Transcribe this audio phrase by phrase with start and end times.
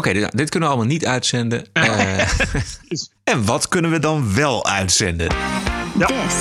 [0.00, 1.64] Oké, dit- dit kunnen we allemaal niet uitzenden.
[1.72, 2.18] Eh,
[3.32, 5.28] en wat kunnen we dan wel uitzenden?
[5.98, 6.36] This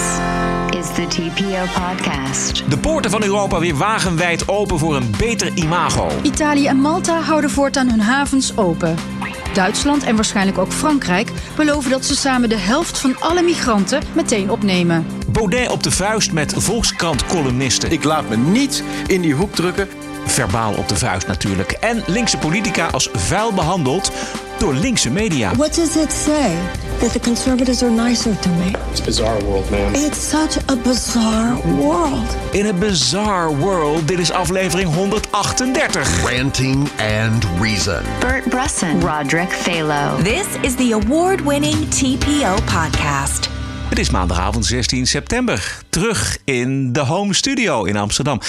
[0.80, 2.64] is the TPO podcast.
[2.70, 6.08] De poorten van Europa weer wagenwijd open voor een beter imago.
[6.22, 8.96] Italië en Malta houden voortaan hun havens open.
[9.54, 14.50] Duitsland en waarschijnlijk ook Frankrijk beloven dat ze samen de helft van alle migranten meteen
[14.52, 15.06] opnemen.
[15.32, 17.92] Baudet op de vuist met Volkskrant-columnisten.
[17.92, 19.88] Ik laat me niet in die hoek drukken.
[20.30, 21.72] Verbaal op de vuist natuurlijk.
[21.72, 24.12] En linkse politica als vuil behandeld
[24.58, 25.56] door linkse media.
[25.56, 26.52] What does it say?
[27.00, 28.72] That the conservatives are nicer to me.
[28.92, 29.94] It's a bizarre world, man.
[29.94, 32.36] It's such a bizarre world.
[32.52, 36.24] In a bizarre world, dit is aflevering 138.
[36.24, 38.04] Ranting and Reason.
[38.20, 40.24] Bert Brusson, Roderick Phalo.
[40.24, 43.59] This is the award winning TPO podcast.
[43.90, 45.82] Het is maandagavond 16 september.
[45.90, 48.40] Terug in de home studio in Amsterdam.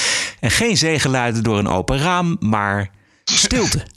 [0.41, 2.91] En geen zeegeluiden door een open raam, maar
[3.25, 3.83] stilte.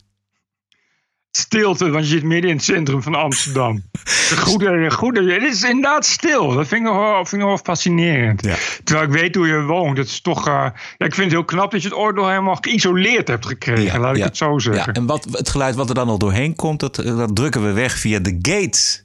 [1.32, 3.84] Stilte, want je zit midden in het centrum van Amsterdam.
[4.04, 6.54] De goede, goede, het is inderdaad stil.
[6.54, 8.46] Dat vind ik wel, vind ik wel fascinerend.
[8.46, 8.56] Ja.
[8.84, 9.98] Terwijl ik weet hoe je woont.
[9.98, 10.54] Het is toch, eh,
[10.98, 14.00] ja, ik vind het heel knap dat je het nog helemaal geïsoleerd hebt gekregen.
[14.00, 14.94] laat ik het zo zeggen.
[14.94, 17.72] Ja, en wat, het geluid wat er dan al doorheen komt, dat, dat drukken we
[17.72, 19.03] weg via de gate.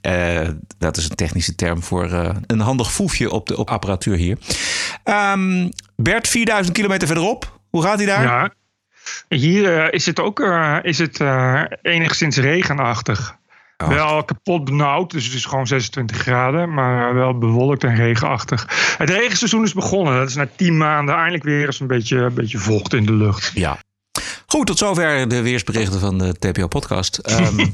[0.00, 4.16] Eh, dat is een technische term voor eh, een handig foefje op de op apparatuur
[4.16, 4.38] hier.
[5.04, 7.58] Ehm, Bert, 4000 kilometer verderop.
[7.70, 8.22] Hoe gaat hij daar?
[8.22, 8.50] Ja.
[9.28, 10.40] Hier eh, is het ook
[10.82, 11.20] is het,
[11.82, 13.36] enigszins regenachtig.
[13.76, 13.88] Oh.
[13.88, 18.94] Wel kapot benauwd, dus het is gewoon 26 graden, maar wel bewolkt en regenachtig.
[18.98, 20.18] Het regenseizoen is begonnen.
[20.18, 23.12] Dat is na 10 maanden eindelijk weer eens een beetje, een beetje vocht in de
[23.12, 23.50] lucht.
[23.54, 23.78] Ja.
[24.46, 27.18] Goed, tot zover de weersberichten van de TPO-podcast.
[27.18, 27.58] Ehm,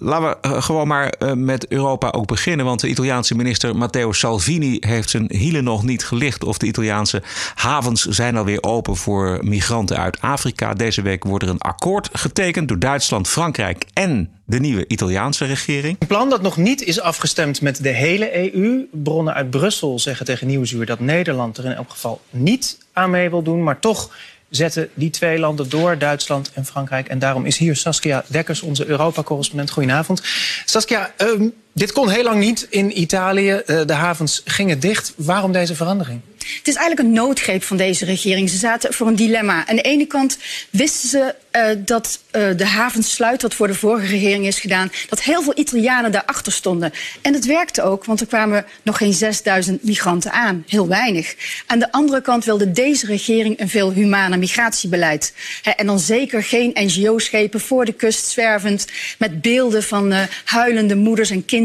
[0.00, 2.66] laten we eh, gewoon maar eh, met Europa ook beginnen.
[2.66, 6.44] Want de Italiaanse minister Matteo Salvini heeft zijn hielen nog niet gelicht.
[6.44, 7.22] Of de Italiaanse
[7.54, 10.74] havens zijn alweer open voor migranten uit Afrika.
[10.74, 15.96] Deze week wordt er een akkoord getekend door Duitsland, Frankrijk en de nieuwe Italiaanse regering.
[15.98, 18.86] Een plan dat nog niet is afgestemd met de hele EU.
[18.92, 23.30] Bronnen uit Brussel zeggen tegen Nieuwsuur dat Nederland er in elk geval niet aan mee
[23.30, 23.62] wil doen.
[23.62, 24.10] Maar toch
[24.50, 27.08] zetten die twee landen door, Duitsland en Frankrijk.
[27.08, 29.70] En daarom is hier Saskia Dekkers, onze Europa-correspondent.
[29.70, 30.22] Goedenavond.
[30.64, 33.52] Saskia, ehm, dit kon heel lang niet in Italië.
[33.52, 35.12] Eh, de havens gingen dicht.
[35.16, 36.20] Waarom deze verandering?
[36.38, 38.50] Het is eigenlijk een noodgreep van deze regering.
[38.50, 39.66] Ze zaten voor een dilemma.
[39.66, 40.38] Aan de ene kant
[40.70, 44.92] wisten ze eh, dat eh, de havens sluiten, wat voor de vorige regering is gedaan,
[45.08, 46.92] dat heel veel Italianen daarachter stonden.
[47.20, 50.64] En het werkte ook, want er kwamen nog geen 6000 migranten aan.
[50.66, 51.34] Heel weinig.
[51.66, 55.32] Aan de andere kant wilde deze regering een veel humaner migratiebeleid.
[55.76, 58.86] En dan zeker geen NGO-schepen voor de kust zwervend
[59.18, 60.14] met beelden van
[60.44, 61.59] huilende moeders en kinderen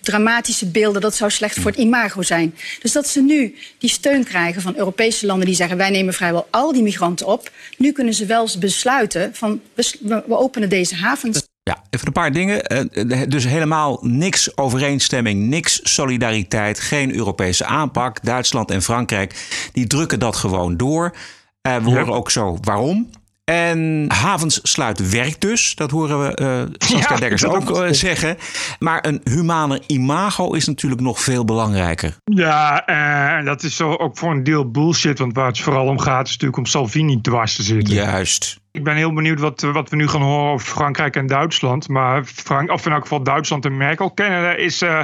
[0.00, 2.54] dramatische beelden, dat zou slecht voor het imago zijn.
[2.80, 5.76] Dus dat ze nu die steun krijgen van Europese landen die zeggen...
[5.76, 7.50] wij nemen vrijwel al die migranten op.
[7.78, 11.42] Nu kunnen ze wel eens besluiten van we, openen deze havens.
[11.62, 12.62] Ja, even een paar dingen.
[12.64, 18.24] Eh, Dus helemaal niks overeenstemming, niks solidariteit, geen Europese aanpak.
[18.24, 21.16] Duitsland en Frankrijk die drukken dat gewoon door.
[21.62, 21.96] Eh, we Ja.
[21.96, 23.10] horen ook zo waarom.
[23.52, 25.74] En havens sluiten werk dus.
[25.74, 28.36] Dat horen we eh Saskia Ja, Dekkers ook eh, zeggen.
[28.78, 32.16] Maar een humaner imago is natuurlijk nog veel belangrijker.
[32.24, 35.18] Ja, en dat is zo ook voor een deel bullshit.
[35.18, 37.94] Want waar het vooral om gaat, is natuurlijk om Salvini dwars te zitten.
[37.94, 38.60] Juist.
[38.76, 41.88] Ik ben heel benieuwd wat, wat we nu gaan horen over Frankrijk en Duitsland.
[41.88, 45.00] Maar Frank, of in elk geval Duitsland en Merkel kennen, is eh,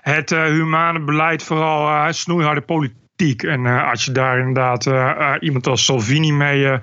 [0.00, 3.01] het eh, humane beleid vooral eh, snoeiharde politiek.
[3.22, 6.78] En eh, als je daar inderdaad eh, eh, iemand als Salvini mee, eh,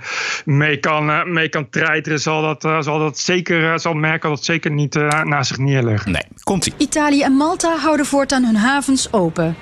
[0.45, 4.71] mee, kan, mee kan treiteren, zal, dat, zal, dat zeker, eh, zal Merkel dat zeker
[4.71, 6.11] niet naast zich neerleggen.
[6.11, 6.73] Nee, komt-ie.
[6.77, 9.55] Italië en Malta houden voortaan hun havens open.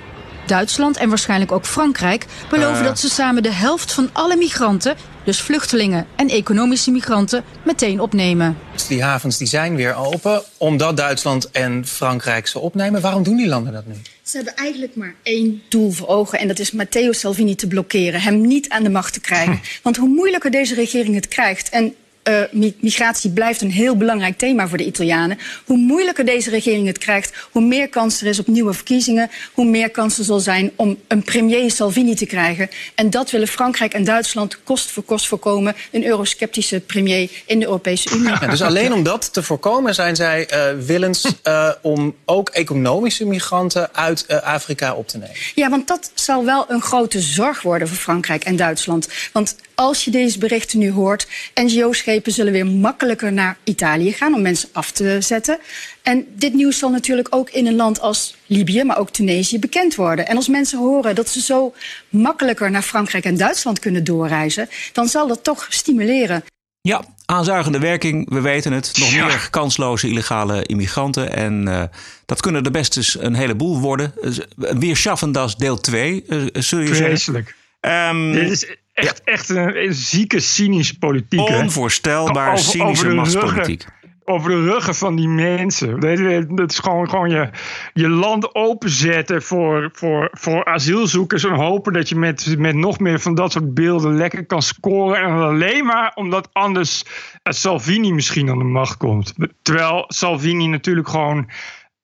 [0.46, 5.42] Duitsland en waarschijnlijk ook Frankrijk beloven dat ze samen de helft van alle migranten, dus
[5.42, 8.58] vluchtelingen en economische migranten, meteen opnemen.
[8.74, 13.02] Dus die havens die zijn weer open, omdat Duitsland en Frankrijk ze opnemen.
[13.02, 13.94] Waarom doen die landen dat nu?
[14.28, 18.22] Ze hebben eigenlijk maar één doel voor ogen en dat is Matteo Salvini te blokkeren,
[18.22, 19.60] hem niet aan de macht te krijgen.
[19.84, 21.96] Want hoe moeilijker deze regering het krijgt en
[22.28, 25.38] eh, mi- migratie blijft een heel belangrijk thema voor de Italianen.
[25.66, 29.66] Hoe moeilijker deze regering het krijgt, hoe meer kans er is op nieuwe verkiezingen, hoe
[29.66, 32.70] meer kans er zal zijn om een premier Salvini te krijgen.
[32.96, 37.66] En dat willen Frankrijk en Duitsland kost voor kost voorkomen, een eurosceptische premier in de
[37.66, 38.30] Europese Unie.
[38.30, 43.26] Ja, dus alleen om dat te voorkomen zijn zij eh, willens eh, om ook economische
[43.26, 45.36] migranten uit Afrika op te nemen.
[45.56, 49.08] Ja, want dat zal wel een grote zorg worden voor Frankrijk en Duitsland.
[49.32, 54.42] Want als je deze berichten nu hoort, NGO-schepen zullen weer makkelijker naar Italië gaan om
[54.42, 55.60] mensen af te zetten.
[56.02, 59.96] En dit nieuws zal natuurlijk ook in een land als Libië, maar ook Tunesië bekend
[59.96, 60.28] worden.
[60.28, 61.74] En als mensen horen dat ze zo
[62.10, 66.44] makkelijker naar Frankrijk en Duitsland kunnen doorreizen, dan zal dat toch stimuleren.
[66.82, 68.92] Ja, Aanzuigende werking, we weten het.
[69.00, 69.26] Nog Ja.
[69.26, 71.34] meer kansloze illegale immigranten.
[71.36, 71.84] En eh,
[72.26, 74.14] dat kunnen er best eens een heleboel worden.
[74.22, 77.06] Uh, Weer Schaffendas deel 2, uh, zul je zeggen.
[77.06, 77.56] Vreselijk.
[77.80, 78.68] Ehm, Dit is
[79.06, 81.40] echt, echt een, een zieke, cynische politiek.
[81.40, 83.86] onvoorstelbaar Over- cynische machtspolitiek.
[84.26, 86.00] over de ruggen van die mensen.
[86.00, 87.50] Dat, dat is gewoon, gewoon je,
[87.94, 91.44] je land openzetten voor, voor, voor asielzoekers.
[91.44, 95.22] En hopen dat je met, met nog meer van dat soort beelden lekker kan scoren.
[95.22, 97.04] En alleen maar omdat anders
[97.44, 99.34] eh, Salvini misschien aan de macht komt.
[99.62, 101.50] Terwijl Salvini natuurlijk gewoon.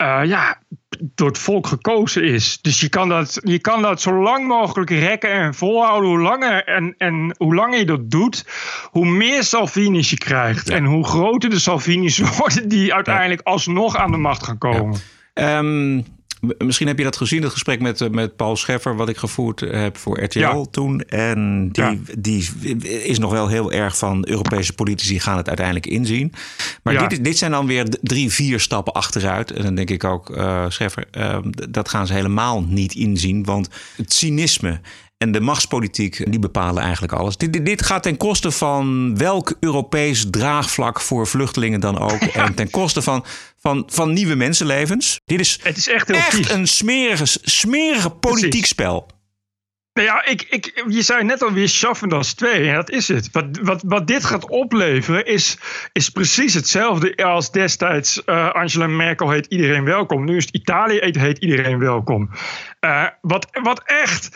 [0.03, 0.61] Eh, ja,
[0.99, 2.61] door het volk gekozen is.
[2.61, 6.09] Dus je kan dat, je kan dat zo lang mogelijk rekken en volhouden.
[6.09, 8.45] Hoe langer, en, en hoe langer je dat doet,
[8.91, 10.69] hoe meer Salvini's je krijgt.
[10.69, 14.99] En hoe groter de Salvini's worden die uiteindelijk alsnog aan de macht gaan komen.
[15.33, 16.05] Ehm, m-
[16.57, 19.59] misschien heb je dat gezien, het gesprek met, eh, met Paul Scheffer, wat ik gevoerd
[19.59, 20.65] heb voor RTL Ja.
[20.71, 21.01] toen.
[21.01, 21.95] En die, Ja.
[22.17, 22.49] die
[23.03, 26.33] is nog wel heel erg van Europese politici gaan het uiteindelijk inzien.
[26.83, 27.07] Maar Ja.
[27.07, 29.51] dit, dit zijn dan weer drie, vier stappen achteruit.
[29.51, 33.43] En dan denk ik ook, eh Scheffer, ehm, dat gaan ze helemaal niet inzien.
[33.43, 34.79] Want het cynisme
[35.23, 37.37] en de machtspolitiek, die bepalen eigenlijk alles.
[37.37, 42.21] Dit, dit, dit gaat ten koste van welk Europees draagvlak voor vluchtelingen dan ook.
[42.33, 43.25] En ten koste van,
[43.59, 45.19] van, van nieuwe mensenlevens.
[45.25, 46.51] Dit is Het is echt heel echt vies.
[46.51, 48.67] een smerige, smerige politiek Precies.
[48.67, 49.07] spel.
[49.93, 53.29] Nou ja, ik, ik, je zei net alweer Schaffendas 2, en dat is het.
[53.31, 55.57] Wat, wat, wat dit gaat opleveren is,
[55.91, 60.25] is precies hetzelfde als destijds eh, Angela Merkel heet iedereen welkom.
[60.25, 62.29] Nu is het Italië heet, heet iedereen welkom.
[62.79, 64.29] Eh, wat, wat echt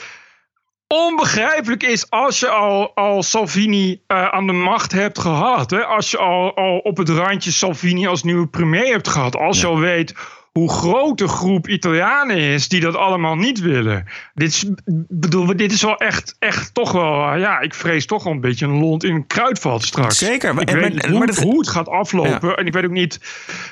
[0.87, 5.69] onbegrijpelijk is als je al, al Salvini eh, aan de macht hebt gehad.
[5.71, 5.85] Hè?
[5.85, 9.35] Als je al, al op het randje Salvini als nieuwe premier hebt gehad.
[9.35, 10.13] Als je al weet
[10.51, 14.05] hoe groot de groep Italianen is die dat allemaal niet willen.
[14.33, 14.65] Dit is,
[15.09, 18.41] bedoel, dit is wel echt, echt toch wel, eh, ja, ik vrees toch wel een
[18.41, 20.17] beetje een lont in een kruidvat straks.
[20.17, 22.57] Zeker, maar- Ik en- weet maar- niet hoe, maar dat- hoe het gaat aflopen.
[22.57, 23.19] En ik weet ook niet,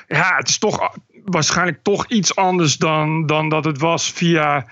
[0.08, 0.92] ja, het is toch
[1.24, 4.66] waarschijnlijk toch iets anders dan, dan dat het was via.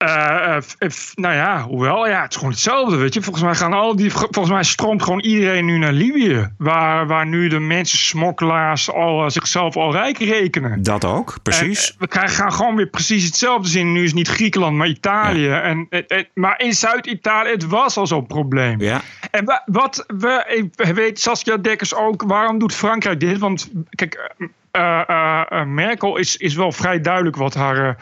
[0.00, 3.22] Eh, eh, f- f- nou ja, hoewel, ja, het is gewoon hetzelfde, weet je.
[3.22, 7.26] Volgens mij gaan al die, volgens mij stroomt gewoon iedereen nu naar Libië, waar, waar
[7.26, 10.82] nu de mensen smokkelaars al eh, zichzelf al rijk rekenen.
[10.82, 11.86] Dat ook, precies.
[11.88, 13.92] En, eh, we krijgen, gaan gewoon weer precies hetzelfde zien.
[13.92, 15.48] Nu is het niet Griekenland, maar Italië.
[15.50, 18.80] En, eh, eh, maar in Zuid-Italië, het was al zo'n probleem.
[18.80, 19.00] ja.
[19.30, 20.44] En wa- wat we,
[20.78, 23.38] ik weet Saskia Dekkers ook, waarom doet Frankrijk dit?
[23.38, 24.30] Want kijk,
[24.70, 27.94] eh, eh, eh, Merkel is, is wel vrij duidelijk wat haar, eh,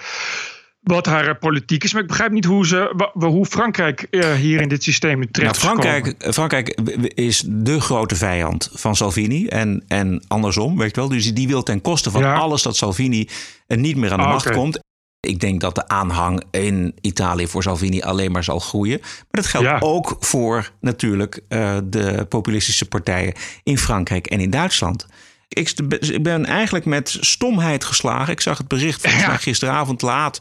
[0.94, 1.92] wat haar eh, politiek is.
[1.92, 5.56] Maar ik begrijp niet hoe, ze, hoe Frankrijk eh, hier in dit systeem Nou, terecht
[5.56, 6.34] is Frankrijk, gekomen.
[6.34, 6.68] Frankrijk
[7.14, 9.46] is de grote vijand van Salvini.
[9.46, 11.08] En, en andersom, weet je wel.
[11.10, 12.34] Dus die wil ten koste van Ja.
[12.34, 13.28] alles dat Salvini
[13.66, 14.78] niet meer aan de Ah, macht komt.
[15.20, 18.98] Ik denk dat de aanhang in Italië voor Salvini alleen maar zal groeien.
[19.00, 19.78] Maar dat geldt Ja.
[19.80, 25.06] ook voor natuurlijk eh, de populistische partijen in Frankrijk en in Duitsland.
[25.48, 28.32] Ik ik ben eigenlijk met stomheid geslagen.
[28.32, 29.28] Ik zag het bericht volgens Ja.
[29.28, 30.38] mij gisteravond laat.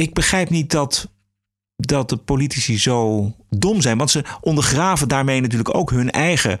[0.00, 1.08] Ik begrijp niet dat
[1.76, 3.98] dat de politici zo dom zijn.
[3.98, 6.60] Want ze ondergraven daarmee natuurlijk ook hun eigen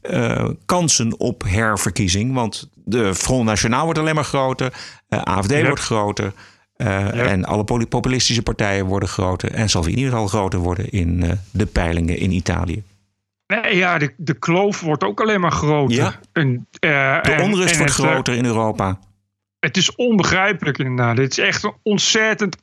[0.00, 2.34] eh, kansen op herverkiezing.
[2.34, 4.72] Want de Front Nationaal wordt alleen maar groter.
[5.08, 5.64] eh, AFD Ja.
[5.66, 6.32] wordt groter.
[6.76, 9.52] eh, En alle populistische partijen worden groter.
[9.52, 12.82] En Salvini zal groter worden in de peilingen in Italië.
[13.46, 15.96] Nee, ja, de, de kloof wordt ook alleen maar groter.
[15.96, 16.20] Ja.
[16.32, 18.98] En, De onrust en wordt groter in Europa.
[19.58, 21.16] Het is onbegrijpelijk inderdaad.
[21.16, 22.56] Het is echt een ontzettend,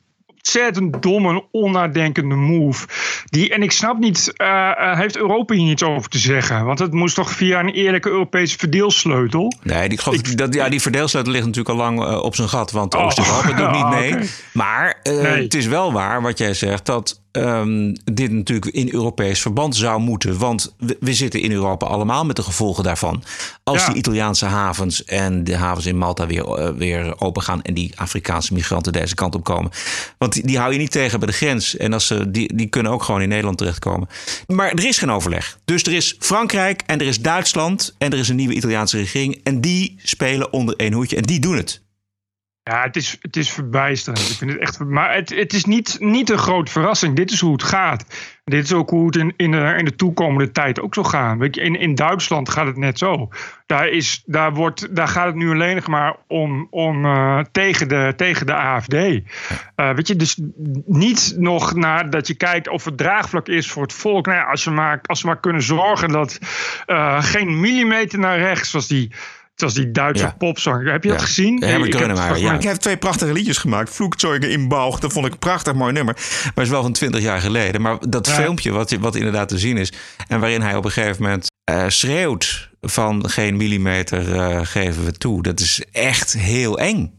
[0.48, 2.86] ontzettend domme en onnadenkende move.
[3.24, 6.64] Die, en ik snap niet, eh, eh, heeft Europa hier iets over te zeggen?
[6.64, 9.52] Want het moest toch via een eerlijke Europese verdeelsleutel?
[9.62, 12.70] Nee, die, geloof, dat, ja, die verdeelsleutel ligt natuurlijk al lang eh, op zijn gat.
[12.70, 14.30] Want Oost-Europa doet niet ah, mee.
[14.52, 15.42] Maar eh, Nee.
[15.42, 16.86] het is wel waar wat jij zegt.
[16.86, 20.38] Dat ehm, dit natuurlijk in Europees verband zou moeten.
[20.38, 23.22] Want we, we zitten in Europa allemaal met de gevolgen daarvan.
[23.64, 23.86] Als Ja.
[23.86, 27.62] die Italiaanse havens en de havens in Malta weer, eh, weer open gaan.
[27.62, 29.70] En die Afrikaanse migranten deze kant op komen.
[30.18, 31.76] Want die, die hou je niet tegen bij de grens.
[31.76, 34.08] En als ze, die, die kunnen ook gewoon in Nederland terechtkomen.
[34.46, 35.58] Maar er is geen overleg.
[35.64, 37.94] Dus er is Frankrijk en er is Duitsland.
[37.98, 39.40] En er is een nieuwe Italiaanse regering.
[39.44, 41.16] En die spelen onder één hoedje.
[41.16, 41.80] En die doen het.
[42.68, 44.30] Ja, het is, het is verbijsterend.
[44.30, 47.16] Ik vind het echt, maar het, het is niet, niet een grote verrassing.
[47.16, 48.04] Dit is hoe het gaat.
[48.44, 51.38] Dit is ook hoe het in, in, de, in de toekomende tijd ook zal gaan.
[51.38, 53.28] Je, in, in Duitsland gaat het net zo.
[53.66, 58.12] Daar, is, daar, wordt, daar gaat het nu alleen maar om, om eh, tegen, de,
[58.16, 58.94] tegen de AFD.
[58.94, 59.20] Eh,
[59.74, 60.40] weet je, dus
[60.86, 64.26] niet nog naar dat je kijkt of het draagvlak is voor het volk.
[64.26, 66.38] Nou ja, als, we maar, als we maar kunnen zorgen dat
[66.86, 69.10] eh, geen millimeter naar rechts, zoals die.
[69.58, 70.34] Zoals die Duitse Ja.
[70.38, 70.92] popzanger.
[70.92, 71.58] Heb je dat gezien?
[71.58, 72.26] Ja, Ik heb het ja.
[72.26, 73.90] fragment- Ik heb twee prachtige liedjes gemaakt.
[73.94, 75.00] Vloekzeugen in Bauch.
[75.00, 76.16] Dat vond ik een prachtig mooi nummer.
[76.54, 77.80] Maar is wel van twintig jaar geleden.
[77.80, 78.32] Maar dat Ja.
[78.32, 79.92] filmpje wat, wat inderdaad te zien is...
[80.28, 85.12] en waarin hij op een gegeven moment eh, schreeuwt van geen millimeter eh, geven we
[85.12, 85.42] toe.
[85.42, 87.12] Dat is echt heel eng.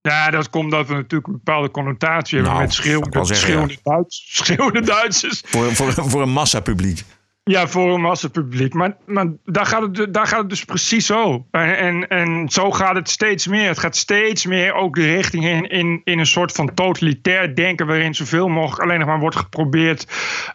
[0.00, 3.78] Ja, dat komt dat we natuurlijk een bepaalde connotatie hebben Nou, met schreeuwende, zeggen, schreeuwende,
[3.82, 5.42] Duits, schreeuwende Duitsers.
[5.44, 7.04] Voor, voor, voor een massapubliek.
[7.50, 8.74] Ja, voor een massapubliek.
[8.74, 11.46] Maar, maar daar, gaat het, daar gaat het dus precies zo.
[11.50, 13.68] En, en, zo gaat het steeds meer.
[13.68, 17.86] Het gaat steeds meer ook de richting in, in, in een soort van totalitair denken...
[17.86, 20.06] waarin zoveel mogelijk alleen nog maar wordt geprobeerd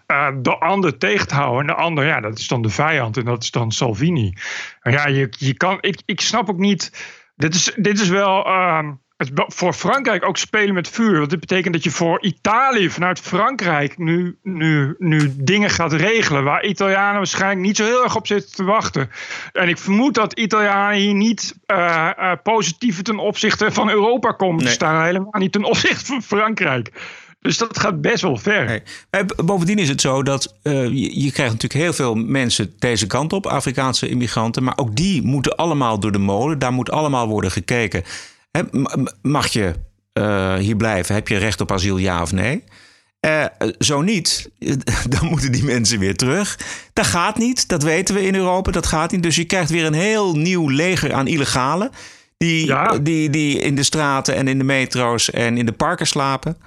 [0.05, 1.62] eh, de ander tegen te houden.
[1.62, 4.34] En de ander, ja, dat is dan de vijand en dat is dan Salvini.
[4.81, 6.91] Ja, je, je kan, ik, ik snap ook niet...
[7.36, 8.46] Dit is, dit is wel...
[8.46, 8.91] ehm,
[9.33, 11.17] voor Frankrijk ook spelen met vuur.
[11.17, 16.43] Want dit betekent dat je voor Italië vanuit Frankrijk nu, nu, nu dingen gaat regelen.
[16.43, 19.09] Waar Italianen waarschijnlijk niet zo heel erg op zitten te wachten.
[19.53, 24.71] En ik vermoed dat Italianen hier niet eh, positief ten opzichte van Europa komen te
[24.71, 25.05] staan.
[25.05, 26.91] Helemaal niet ten opzichte van Frankrijk.
[27.41, 28.65] Dus dat gaat best wel ver.
[28.65, 29.25] Nee.
[29.45, 33.33] Bovendien is het zo dat eh, je, je krijgt natuurlijk heel veel mensen deze kant
[33.33, 34.63] op, Afrikaanse immigranten.
[34.63, 36.59] Maar ook die moeten allemaal door de molen.
[36.59, 38.03] Daar moet allemaal worden gekeken.
[39.21, 39.73] Mag je
[40.13, 41.15] eh, hier blijven?
[41.15, 42.63] Heb je recht op asiel, ja of nee?
[43.19, 43.45] Eh,
[43.79, 44.49] zo niet,
[45.17, 46.59] dan moeten die mensen weer terug.
[46.93, 49.23] Dat gaat niet, dat weten we in Europa, dat gaat niet.
[49.23, 51.91] Dus je krijgt weer een heel nieuw leger aan illegalen...
[52.37, 52.97] die, Ja.
[52.97, 56.57] die, die in de straten en in de metro's en in de parken slapen.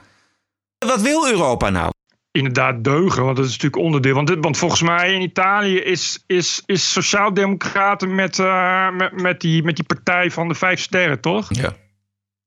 [0.79, 1.92] Wat wil Europa nou?
[2.33, 3.25] Inderdaad deugen.
[3.25, 4.15] Want dat is natuurlijk onderdeel.
[4.15, 9.41] Want, dit- want volgens mij in Italië is, is, is Sociaaldemocraten met, eh, met, met,
[9.41, 11.55] die, met die partij van de vijf sterren, toch?
[11.55, 11.73] Ja.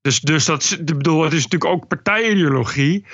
[0.01, 3.05] Dus, dus dat ik bedoel, het is natuurlijk ook partijideologie.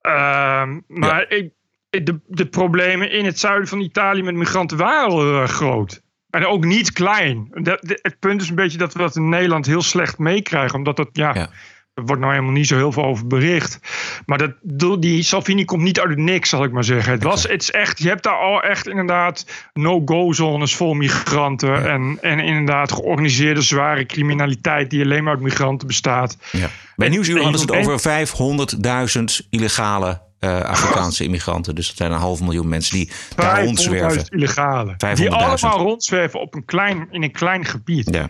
[0.00, 1.52] Ehm, maar ik,
[1.90, 6.02] de, de problemen in het zuiden van Italië met migranten waren erg groot.
[6.30, 7.48] En ook niet klein.
[7.50, 10.78] Dat, het punt is een beetje dat we dat in Nederland heel slecht meekrijgen.
[10.78, 11.50] Omdat dat, ja, Ja.
[11.94, 13.80] Er wordt nou helemaal niet zo heel veel over bericht.
[14.26, 17.12] Maar dat, die Salvini komt niet uit het niks, zal ik maar zeggen.
[17.12, 21.90] Het, was, het is echt, je hebt daar al echt inderdaad no-go-zones vol migranten.
[21.90, 26.36] En, en inderdaad georganiseerde zware criminaliteit die alleen maar uit migranten bestaat.
[26.52, 26.68] Ja.
[26.96, 31.74] Bij Nieuwsuur en hadden ze het over 500.000 illegale eh, Afrikaanse immigranten.
[31.74, 34.28] Dus dat zijn een half miljoen mensen die daar 500.000 rondzwerven.
[34.28, 34.96] illegalen.
[35.06, 35.12] 500.000.
[35.14, 38.08] Die allemaal rondzwerven op een klein, in een klein gebied.
[38.14, 38.28] Ja.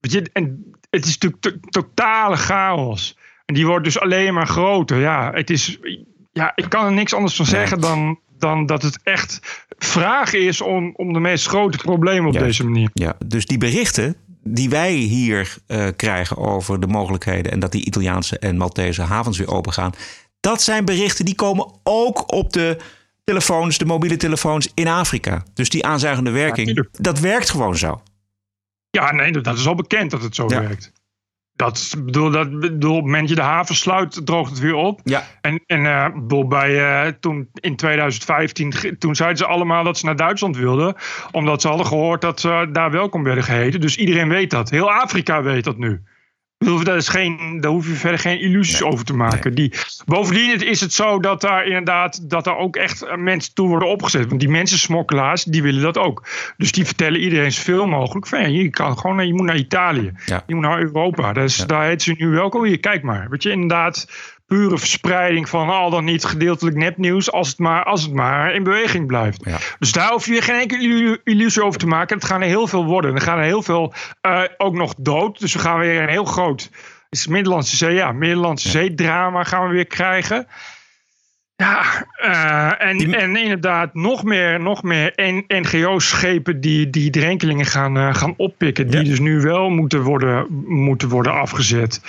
[0.00, 3.16] Weet je, en het is natuurlijk to- totale chaos.
[3.44, 5.00] En die wordt dus alleen maar groter.
[5.00, 5.78] Ja, het is,
[6.32, 10.60] ja ik kan er niks anders van zeggen dan, dan dat het echt vraag is
[10.60, 12.90] om, om de meest grote problemen op deze manier.
[12.92, 13.16] Ja.
[13.26, 17.52] Dus die berichten die wij hier eh, krijgen over de mogelijkheden...
[17.52, 19.92] en dat die Italiaanse en Maltese havens weer open gaan...
[20.40, 22.76] dat zijn berichten die komen ook op de
[23.24, 25.44] telefoons, de mobiele telefoons in Afrika.
[25.54, 28.00] Dus die aanzuigende werking, dat werkt gewoon zo.
[28.94, 30.60] Ja, nee, dat is al bekend dat het zo Ja.
[30.60, 30.92] werkt.
[31.56, 34.74] Dat, bedoel, dat, bedoel, op het moment dat je de haven sluit, droogt het weer
[34.74, 35.00] op.
[35.04, 35.22] Ja.
[35.40, 39.98] En, en eh, bedoel, bij, eh, toen in 2015, ge- toen zeiden ze allemaal dat
[39.98, 40.94] ze naar Duitsland wilden.
[41.30, 43.80] Omdat ze hadden gehoord dat ze daar welkom werden geheten.
[43.80, 44.70] Dus iedereen weet dat.
[44.70, 46.02] Heel Afrika weet dat nu.
[46.58, 49.54] Bedoel, Daar, is geen, daar hoef je verder geen illusies over te maken.
[49.54, 49.72] Die,
[50.04, 53.88] bovendien is het zo dat daar inderdaad dat daar ook echt eh, mensen toe worden
[53.88, 54.28] opgezet.
[54.28, 56.28] Want die mensensmokkelaars, die willen dat ook.
[56.56, 60.12] Dus die vertellen iedereen zoveel mogelijk van ja, je, kan gewoon, je moet naar Italië.
[60.26, 60.42] Ja.
[60.46, 61.32] Je moet naar Europa.
[61.32, 62.64] Dat is, Daar heet ze nu welkom.
[62.64, 63.26] Hier, kijk maar.
[63.30, 64.08] Weet je, inderdaad,
[64.46, 67.32] pure verspreiding van al dan niet gedeeltelijk nepnieuws.
[67.32, 69.44] Als het maar, als het maar in beweging blijft.
[69.44, 69.56] Ja.
[69.78, 72.16] Dus daar hoef je geen enkele illu- illusie over te maken.
[72.16, 73.14] Het gaan er heel veel worden.
[73.14, 75.40] Er gaan er heel veel eh, ook nog dood.
[75.40, 76.70] Dus we gaan weer een heel groot.
[77.08, 80.46] Is Middellandse Zee, ja, Middellandse Zee-drama gaan we weer krijgen.
[81.56, 85.12] Ja, eh, en, Die- en inderdaad nog meer, nog meer
[85.48, 88.90] NGO-schepen die, die drenkelingen gaan, eh, gaan oppikken.
[88.90, 89.08] Die Ja.
[89.08, 92.00] dus nu wel moeten worden, moeten worden afgezet.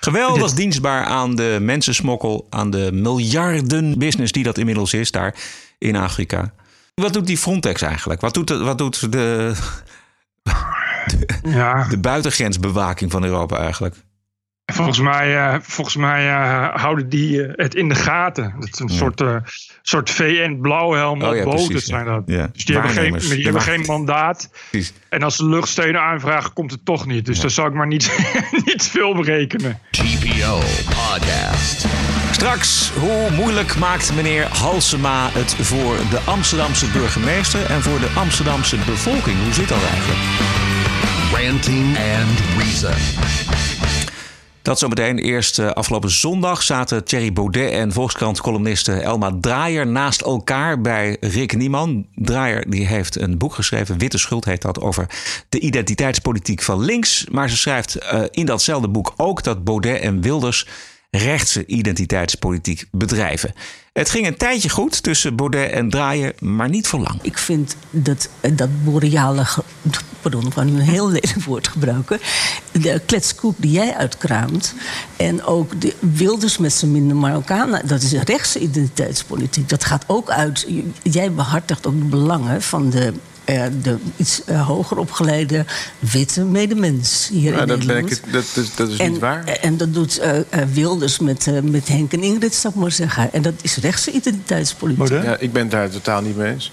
[0.00, 5.34] Geweldig Dit- dienstbaar aan de mensensmokkel, aan de miljarden business die dat inmiddels is daar
[5.78, 6.52] in Afrika.
[6.94, 8.20] Wat doet die Frontex eigenlijk?
[8.20, 9.52] Wat doet de, wat doet de,
[11.42, 13.94] Ja, de buitengrensbewaking van Europa eigenlijk?
[14.72, 18.54] Volgens mij, eh, volgens mij eh, houden die eh, het in de gaten.
[18.58, 19.36] Het is een soort, eh,
[19.82, 22.22] soort VN-blauwhelm Oh op ja, boten zijn dat.
[22.26, 22.50] Ja.
[22.52, 24.50] Dus die, hebben geen, die hebben geen mandaat.
[24.70, 24.92] Precies.
[25.08, 27.26] En als ze luchtsteunen aanvragen, komt het toch niet.
[27.26, 28.32] Dus daar zou ik maar niet,
[28.66, 29.78] niet veel berekenen.
[29.90, 31.86] TPO Podcast.
[32.30, 38.76] Straks, hoe moeilijk maakt meneer Halsema het voor de Amsterdamse burgemeester en voor de Amsterdamse
[38.76, 39.42] bevolking?
[39.42, 40.20] Hoe zit dat eigenlijk?
[41.32, 44.11] Ranting and Reason.
[44.62, 45.18] Dat zometeen.
[45.18, 51.56] Eerst eh, afgelopen zondag zaten Thierry Baudet en Volkskrant-columniste Elma Draaier naast elkaar bij Rick
[51.56, 52.06] Nieman.
[52.14, 55.06] Draaier die heeft een boek geschreven, Witte Schuld heet dat, over
[55.48, 57.26] de identiteitspolitiek van links.
[57.30, 60.66] Maar ze schrijft eh, in datzelfde boek ook dat Baudet en Wilders
[61.10, 63.54] rechtse identiteitspolitiek bedrijven.
[63.92, 67.18] Het ging een tijdje goed tussen Baudet en Draaier, maar niet voor lang.
[67.22, 69.46] Ik vind dat, dat boreale.
[70.20, 72.20] Pardon, ik wou nu een heel lelijk woord gebruiken.
[72.72, 74.74] De kletskoek die jij uitkraamt.
[75.16, 77.86] En ook de Wilders met zijn minder Marokkanen.
[77.88, 79.68] Dat is rechtse identiteitspolitiek.
[79.68, 80.66] Dat gaat ook uit.
[81.02, 83.12] Jij behartigt ook de belangen van de.
[83.56, 85.64] Eh, de iets eh, hoger opgeleide
[85.98, 88.10] witte medemens hier Ja, in dat, ben Nederland.
[88.26, 89.44] ik, dat is, dat is en, niet waar.
[89.44, 92.92] En dat doet eh, eh, Wilders met, eh, met Henk en Ingrid, zou ik maar
[92.92, 93.32] zeggen.
[93.32, 95.08] En dat is rechtse identiteitspolitiek.
[95.22, 96.72] Ja, ik ben het daar totaal niet mee eens.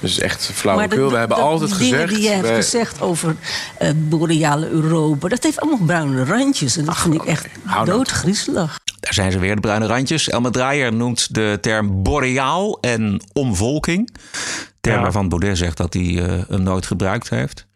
[0.00, 1.10] Dat is echt flauwekul.
[1.10, 1.92] We hebben dat- altijd die gezegd...
[2.08, 3.36] dingen die je hebt wij- gezegd over
[3.78, 5.28] eh boreale Europa...
[5.28, 6.76] dat heeft allemaal bruine randjes.
[6.76, 8.79] En dat vind ik echt nou doodgriezelig.
[9.00, 10.28] Daar zijn ze weer, de bruine randjes.
[10.28, 14.16] Elma Draaier noemt de term boreaal en omvolking.
[14.80, 15.02] Term Ja.
[15.02, 17.66] waarvan Baudet zegt dat hij eh, hem nooit gebruikt heeft.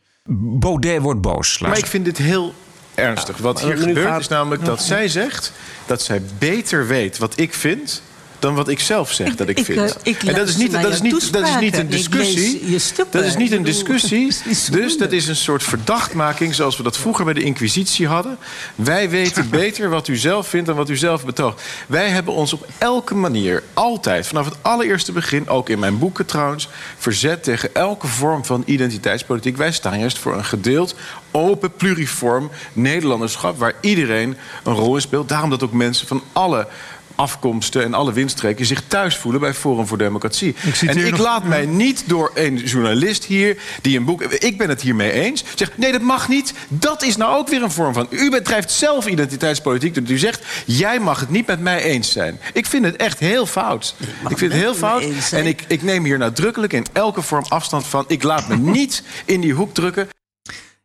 [0.59, 1.59] Baudet wordt boos.
[1.59, 2.55] Maar ik vind dit heel
[2.95, 3.37] ernstig.
[3.39, 5.53] Wat hier gebeurt gaat- is namelijk dat zij zegt...
[5.87, 8.03] dat zij beter weet wat ik vind
[8.39, 9.97] dan wat ik zelf zeg dat ik, ik, vind.
[9.97, 12.79] eh, ik en dat is niet, dat is niet, dat is niet een discussie.
[13.11, 14.33] Dat is niet een discussie.
[14.71, 18.39] Dus dat is een soort verdachtmaking zoals we dat vroeger bij de Inquisitie hadden.
[18.75, 21.63] Wij weten beter wat u zelf vindt dan wat u zelf betoogt.
[21.87, 26.27] Wij hebben ons op elke manier, altijd, vanaf het allereerste begin, ook in mijn boeken
[26.27, 29.57] trouwens, verzet tegen elke vorm van identiteitspolitiek.
[29.57, 30.95] Wij staan juist voor een gedeeld,
[31.31, 35.29] open, pluriform Nederlanderschap waar iedereen een rol in speelt.
[35.29, 36.67] Daarom dat ook mensen van alle
[37.15, 40.55] afkomsten en alle windstreken zich thuis voelen bij Forum voor Democratie.
[40.73, 44.23] citeer en ik nog- laat mij niet door een journalist hier die een boek.
[44.23, 45.45] Ik ben het hiermee eens.
[45.55, 46.55] Zegt nee, dat mag niet.
[46.69, 48.07] Dat is nou ook weer een vorm van.
[48.11, 49.95] U bedrijft zelf identiteitspolitiek.
[49.95, 52.41] Dat u zegt: jij mag het niet met mij eens zijn.
[52.53, 53.95] Ik vind het echt heel fout.
[54.29, 55.05] Ik vind het heel fout.
[55.33, 58.05] En ik, ik neem hier nadrukkelijk in elke vorm afstand van.
[58.09, 60.09] Ik laat me niet in die hoek drukken.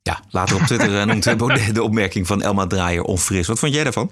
[0.01, 3.47] Ja, later op Twitter eh, noemt Baudet de opmerking van Elma Draaier onfris.
[3.47, 4.11] Wat vond jij daarvan?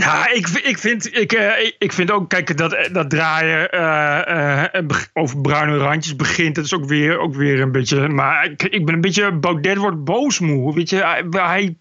[0.00, 4.86] Ja, ik, ik, vind, ik, eh, ik- vind ook, kijk, dat, dat draaien eh, eh,
[4.86, 6.54] beg- over bruine randjes begint.
[6.54, 8.08] Dat is ook weer, ook weer een beetje.
[8.08, 9.32] Maar ik, ik ben een beetje.
[9.32, 10.74] Baudet wordt boosmoe.
[10.74, 11.76] Weet je, hij,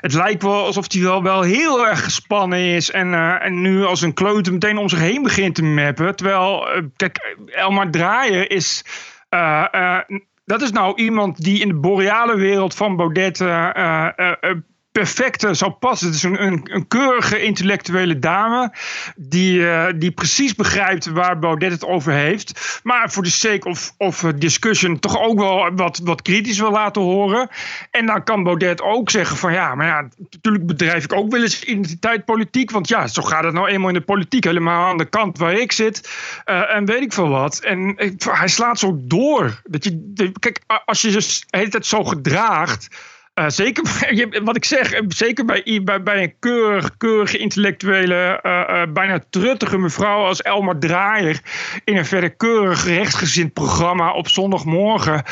[0.00, 2.90] het lijkt wel alsof hij wel, wel heel erg gespannen is.
[2.90, 6.16] En, eh, en nu als een kleuter meteen om zich heen begint te mappen.
[6.16, 8.84] Terwijl, eh, kijk, Elmar Draaien is.
[9.28, 9.98] eh, eh,
[10.44, 13.40] dat is nou iemand die in de boreale wereld van Baudet.
[13.40, 14.50] eh, eh, eh,
[14.96, 16.06] perfect eh, zou passen.
[16.06, 18.72] Het is een, een, keurige intellectuele dame
[19.16, 22.80] die, eh, die precies begrijpt waar Baudet het over heeft.
[22.82, 27.02] Maar voor de sake of, of discussion toch ook wel wat, wat kritisch wil laten
[27.02, 27.48] horen.
[27.90, 31.42] En dan kan Baudet ook zeggen van ja, maar ja, natuurlijk bedrijf ik ook wel
[31.42, 32.70] eens identiteitspolitiek.
[32.70, 34.44] Want ja, zo gaat het nou eenmaal in de politiek.
[34.44, 36.10] Helemaal aan de kant waar ik zit.
[36.44, 37.58] eh, en weet ik veel wat.
[37.58, 37.94] En
[38.30, 39.60] hij slaat zo door.
[39.64, 42.88] Dat je, kijk, als je dus de hele tijd zo gedraagt.
[43.36, 43.84] Eh, zeker,
[44.18, 49.20] je- wat ik zeg, eh, zeker bij, bij, bij een keurig, keurige intellectuele, eh, bijna
[49.30, 51.40] truttige mevrouw als Elmar Draaier
[51.84, 55.22] in een verder keurig rechtsgezind programma op zondagmorgen.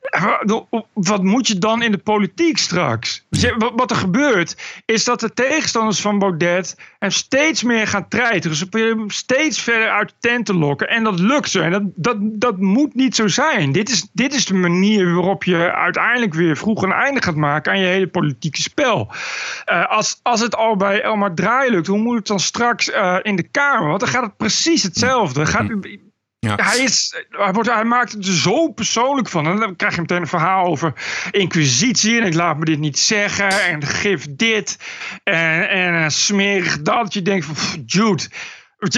[0.00, 3.26] Wa- Wat moet je dan in de politiek straks?
[3.74, 8.56] Wat er gebeurt, is dat de tegenstanders van Baudet hem steeds meer gaan treiteren.
[8.56, 10.88] Ze proberen hem steeds verder uit de tent te lokken.
[10.88, 11.60] En dat lukt ze.
[11.60, 13.72] En dat, dat, dat moet niet zo zijn.
[13.72, 17.72] Dit is, dit is de manier waarop je uiteindelijk weer vroeg een einde gaat maken
[17.72, 19.12] aan je hele politieke spel.
[19.64, 23.16] Eh, als, als het al bij Elmar Draai lukt, hoe moet het dan straks eh,
[23.22, 23.88] in de Kamer?
[23.88, 25.46] Want dan gaat het precies hetzelfde.
[25.46, 25.66] Gaat,
[26.40, 26.54] Ja.
[26.60, 29.46] hij, is, hij, wordt, hij maakt het er zo persoonlijk van.
[29.46, 30.92] En dan krijg je meteen een verhaal over
[31.30, 32.20] inquisitie.
[32.20, 33.48] En ik laat me dit niet zeggen.
[33.66, 34.78] En gif dit.
[35.24, 37.12] En, en smerig dat.
[37.14, 38.22] Je denkt van, pff, Jude.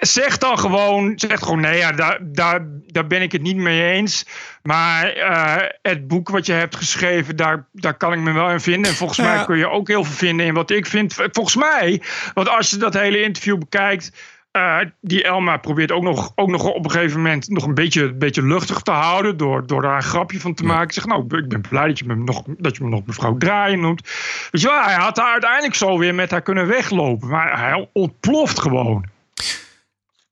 [0.00, 3.92] Zeg dan gewoon, zeg gewoon nee, ja, daar, daar, daar ben ik het niet mee
[3.92, 4.26] eens.
[4.62, 8.60] Maar eh, het boek wat je hebt geschreven, daar, daar kan ik me wel in
[8.60, 8.90] vinden.
[8.90, 9.34] En volgens Ja.
[9.34, 11.14] mij kun je ook heel veel vinden in wat ik vind.
[11.14, 12.02] Volgens mij,
[12.34, 14.12] want als je dat hele interview bekijkt,
[14.52, 18.14] eh, die Elma probeert ook nog, ook nog op een gegeven moment nog een beetje,
[18.14, 19.36] beetje luchtig te houden.
[19.36, 20.94] Door, door daar een grapje van te maken.
[20.94, 23.80] Zeg, nou, ik ben blij dat je me nog, dat je me nog mevrouw Draaien
[23.80, 24.02] noemt.
[24.50, 27.28] Weet je wel, hij had daar uiteindelijk zo weer met haar kunnen weglopen.
[27.28, 29.04] Maar hij ontploft gewoon.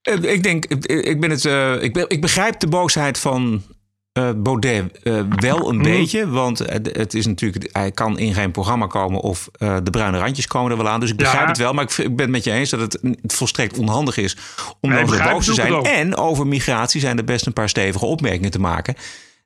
[0.01, 3.63] Eh, Ik denk, ik, ben het, eh, ik, ben, ik begrijp de boosheid van
[4.11, 6.29] eh, Baudet eh, wel een beetje.
[6.29, 10.17] Want het, het is natuurlijk, hij kan in geen programma komen of eh, de bruine
[10.17, 10.99] randjes komen er wel aan.
[10.99, 11.47] Dus ik begrijp Ja.
[11.47, 11.73] het wel.
[11.73, 12.99] Maar ik, ik ben het met je eens dat het
[13.33, 14.37] volstrekt onhandig is
[14.79, 15.83] om zo begrijp boos te zijn.
[15.83, 18.95] En over migratie zijn er best een paar stevige opmerkingen te maken.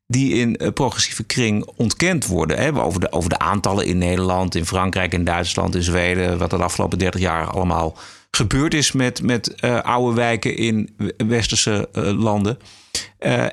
[0.07, 2.57] Die in progressieve kring ontkend worden.
[2.57, 2.83] Hè?
[2.83, 6.37] Over, de, over de aantallen in Nederland, in Frankrijk, in Duitsland, in Zweden.
[6.37, 7.97] Wat er de afgelopen 30 jaar allemaal
[8.31, 10.95] gebeurd is met, met oude wijken in
[11.27, 12.57] westerse landen.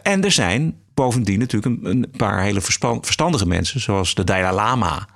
[0.02, 2.60] En er zijn bovendien natuurlijk een, een paar hele
[3.00, 5.06] verstandige mensen, zoals de Dalai Lama.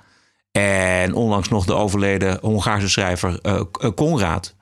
[0.51, 3.61] En onlangs nog de overleden Hongaarse schrijver eh,
[3.95, 4.55] Konrad.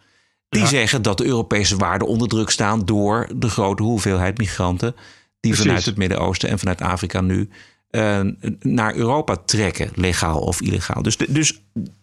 [0.50, 4.92] Die zeggen dat de Europese waarden onder druk staan door de grote hoeveelheid migranten
[5.40, 5.66] die Precies.
[5.66, 7.50] vanuit het Midden-Oosten en vanuit Afrika nu
[7.90, 8.20] eh,
[8.60, 11.02] naar Europa trekken, legaal of illegaal.
[11.02, 11.62] Dus, de- dus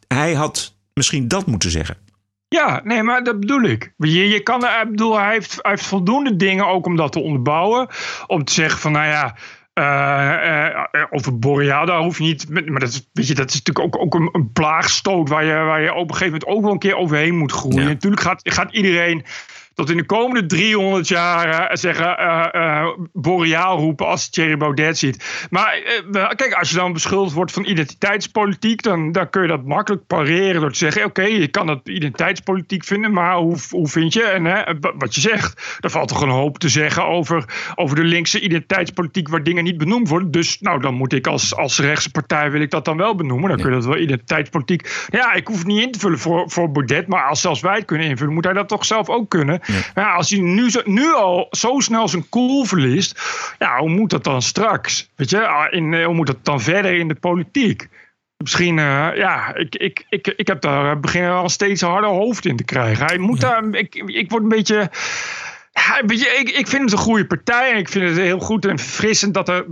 [0.08, 1.96] hij had misschien dat moeten zeggen.
[2.52, 3.92] Ja, nee, maar dat bedoel ik.
[3.96, 7.20] Je, je kan, ik bedoel, hij heeft, hij heeft voldoende dingen ook om dat te
[7.20, 7.88] onderbouwen.
[8.26, 9.34] Om te zeggen van, nou ja,
[9.72, 12.48] eh, eh, over Boreaal, daar hoef je niet...
[12.48, 15.28] Maar dat is, weet je, dat is natuurlijk ook, ook een, een plaagstoot...
[15.28, 17.82] Waar je, waar je op een gegeven moment ook wel een keer overheen moet groeien.
[17.82, 17.88] Ja.
[17.88, 19.24] Natuurlijk gaat, gaat iedereen
[19.74, 24.98] tot in de komende 300 jaar eh, zeggen eh, eh, boreaal roepen als Thierry Baudet
[24.98, 25.46] ziet.
[25.50, 25.82] Maar
[26.36, 30.60] kijk, als je dan beschuldigd wordt van identiteitspolitiek, dan, dan kun je dat makkelijk pareren
[30.60, 34.22] door te zeggen: oké, je kan dat identiteitspolitiek vinden, maar hoe, hoe vind je?
[34.22, 34.62] En hè,
[34.98, 39.28] wat je zegt, daar valt toch een hoop te zeggen over, over de linkse identiteitspolitiek
[39.28, 40.30] waar dingen niet benoemd worden.
[40.30, 43.48] Dus nou, dan moet ik als, als rechtse partij wil ik dat dan wel benoemen.
[43.48, 45.06] Dan kun je dat wel identiteitspolitiek.
[45.08, 47.76] Ja, ik hoef het niet in te vullen voor, voor Baudet, maar als zelfs wij
[47.76, 49.60] het kunnen invullen, moet hij dat toch zelf ook kunnen.
[49.94, 53.20] Maar ja, als hij nu, zo- nu al zo snel zijn cool verliest,
[53.58, 55.10] ja, hoe moet dat dan straks?
[55.16, 57.88] Weet je, Ah, in, eh, hoe moet dat dan verder in de politiek?
[58.36, 62.46] Misschien, eh, ja, ik, ik, ik, ik heb daar eh, begin al steeds harder hoofd
[62.46, 63.06] in te krijgen.
[63.06, 64.90] Hij moet daar, ik, ik word een beetje.
[65.74, 66.00] Ja,
[66.38, 67.72] ik, ik vind het een goede partij.
[67.72, 69.64] En ik vind het heel goed en verfrissend dat er,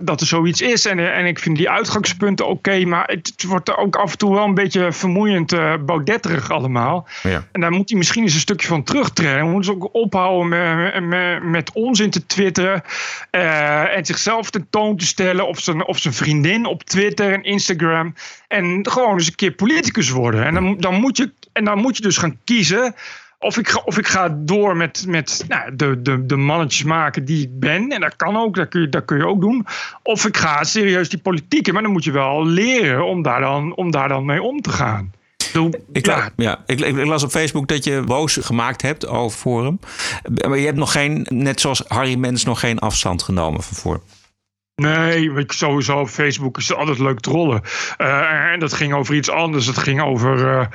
[0.00, 0.86] dat, er zoiets is.
[0.86, 2.84] En, eh, en ik vind die uitgangspunten oké.
[2.84, 7.08] maar het, wordt ook af en toe wel een beetje vermoeiend uh, baudetterig allemaal.
[7.22, 7.46] Ja.
[7.52, 9.32] En daar moet hij misschien eens een stukje van terugtreden.
[9.32, 12.82] Hij moet ze ook ophouden met, met, met onzin te twitteren.
[13.30, 15.48] eh, en zichzelf tentoon te stellen.
[15.48, 18.14] Of zijn, of zijn vriendin op Twitter en Instagram.
[18.48, 20.44] En gewoon eens een keer politicus worden.
[20.44, 22.94] En dan, dan, moet, je, en dan moet je dus gaan kiezen.
[23.40, 27.24] Of ik, ga, of ik ga door met, met nou, de, de, de mannetjes maken
[27.24, 27.88] die ik ben.
[27.88, 29.66] En dat kan ook, dat kun, je, dat kun je ook doen.
[30.02, 31.72] Of ik ga serieus die politiek in.
[31.74, 34.70] Maar dan moet je wel leren om daar dan, om daar dan mee om te
[34.70, 35.12] gaan.
[35.52, 36.62] Doe, Ik, la- ja.
[36.66, 39.80] ik, ik, ik las op Facebook dat je boos gemaakt hebt over Forum.
[40.48, 44.02] Maar je hebt nog geen, net zoals Harry Mens, nog geen afstand genomen van Forum.
[44.80, 47.62] Nee, sowieso op Facebook is het altijd leuk trollen.
[47.98, 49.66] Uh, en dat ging over iets anders.
[49.66, 50.66] Dat ging over uh,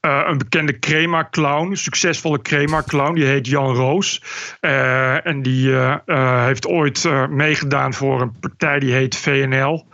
[0.00, 3.14] uh, een bekende crema-clown, succesvolle crema-clown.
[3.14, 4.22] Die heet Jan Roos.
[4.60, 5.74] en die
[6.44, 9.86] heeft ooit meegedaan voor een partij die heet VNL.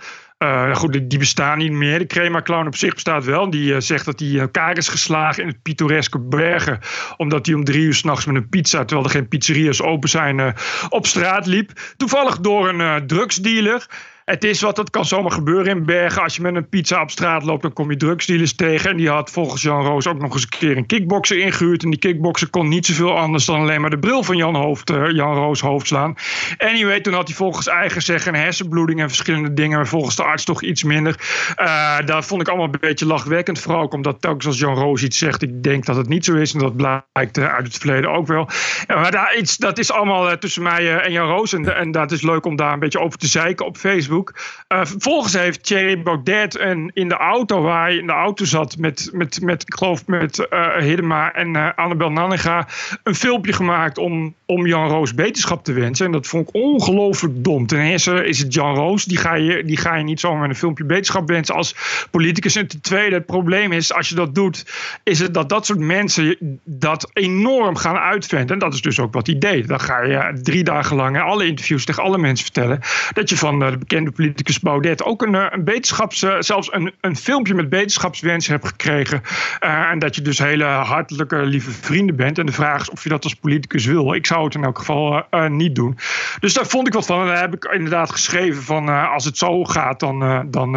[0.42, 1.98] Uh, goed, die bestaan niet meer.
[1.98, 3.50] De Crema Clown op zich bestaat wel.
[3.50, 6.78] Die uh, zegt dat hij elkaar is geslagen in het pittoreske Bergen.
[7.16, 10.54] Omdat hij om drie uur s'nachts met een pizza, terwijl er geen pizzeria's open zijn,
[10.88, 11.70] op straat liep.
[11.96, 13.86] Toevallig door een drugsdealer.
[14.24, 16.22] Het is wat, dat kan zomaar gebeuren in Bergen.
[16.22, 18.90] Als je met een pizza op straat loopt, dan kom je drugsdealers tegen.
[18.90, 21.82] En die had volgens Jan Roos ook nog eens een keer een kickboxer ingehuurd.
[21.82, 25.10] En die kickboxer kon niet zoveel anders dan alleen maar de bril van Jan, uh,
[25.10, 26.14] Jan Roos hoofd slaan.
[26.58, 29.86] Anyway, toen had hij volgens eigen zeggen een hersenbloeding en verschillende dingen.
[29.86, 31.20] Volgens de arts toch iets minder.
[31.60, 33.58] Uh, dat vond ik allemaal een beetje lachwekkend.
[33.58, 36.34] Vooral ook omdat telkens als Jan Roos iets zegt, ik denk dat het niet zo
[36.34, 36.52] is.
[36.52, 38.48] En dat blijkt uh, uit het verleden ook wel.
[38.86, 41.52] maar daar, iets, dat is allemaal tussen mij en Jan Roos.
[41.52, 44.19] En dat is leuk om daar een beetje over te zeiken op Facebook.
[44.28, 48.76] Uh, vervolgens heeft Thierry Baudet een, in de auto waar hij in de auto zat
[48.76, 50.98] met, met, met ik geloof met uh,
[51.34, 52.68] en uh, Annabel Nanninga
[53.02, 56.06] een filmpje gemaakt om, om Jan Roos beterschap te wensen.
[56.06, 57.66] En dat vond ik ongelooflijk dom.
[57.66, 60.54] Ten eerste is het Jan Roos, die ga je, die ga je niet zomaar een
[60.54, 61.74] filmpje beterschap wensen als
[62.10, 62.56] politicus.
[62.56, 64.66] En ten tweede, het probleem is als je dat doet,
[65.02, 68.52] is het dat dat soort mensen dat enorm gaan uitvinden.
[68.52, 69.68] En dat is dus ook wat hij deed.
[69.68, 72.80] Dan ga je drie dagen lang alle interviews tegen alle mensen vertellen
[73.12, 77.54] dat je van de bekende politicus Baudet ook een, een wetenschaps, zelfs een, een filmpje
[77.54, 79.22] met wetenschapswensen hebt gekregen.
[79.64, 82.38] Uh, en dat je dus hele hartelijke, lieve vrienden bent.
[82.38, 84.14] En de vraag is of je dat als politicus wil.
[84.14, 85.98] Ik zou het in elk geval uh, niet doen.
[86.40, 87.20] Dus daar vond ik wat van.
[87.20, 90.72] En daar heb ik inderdaad geschreven van als het zo gaat, dan, dan,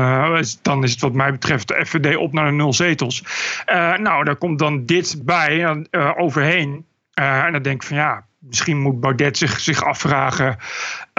[0.61, 3.23] dan is het wat mij betreft de FVD op naar de nul zetels.
[3.97, 5.85] nou, daar komt dan dit bij,
[6.17, 6.85] overheen.
[7.13, 10.57] en dan denk ik van ja, misschien moet Baudet zich, zich afvragen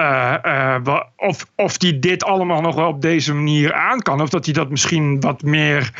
[0.00, 4.20] uh, uh, of, of hij dit allemaal nog wel op deze manier aan kan.
[4.20, 5.92] Of dat hij dat misschien wat meer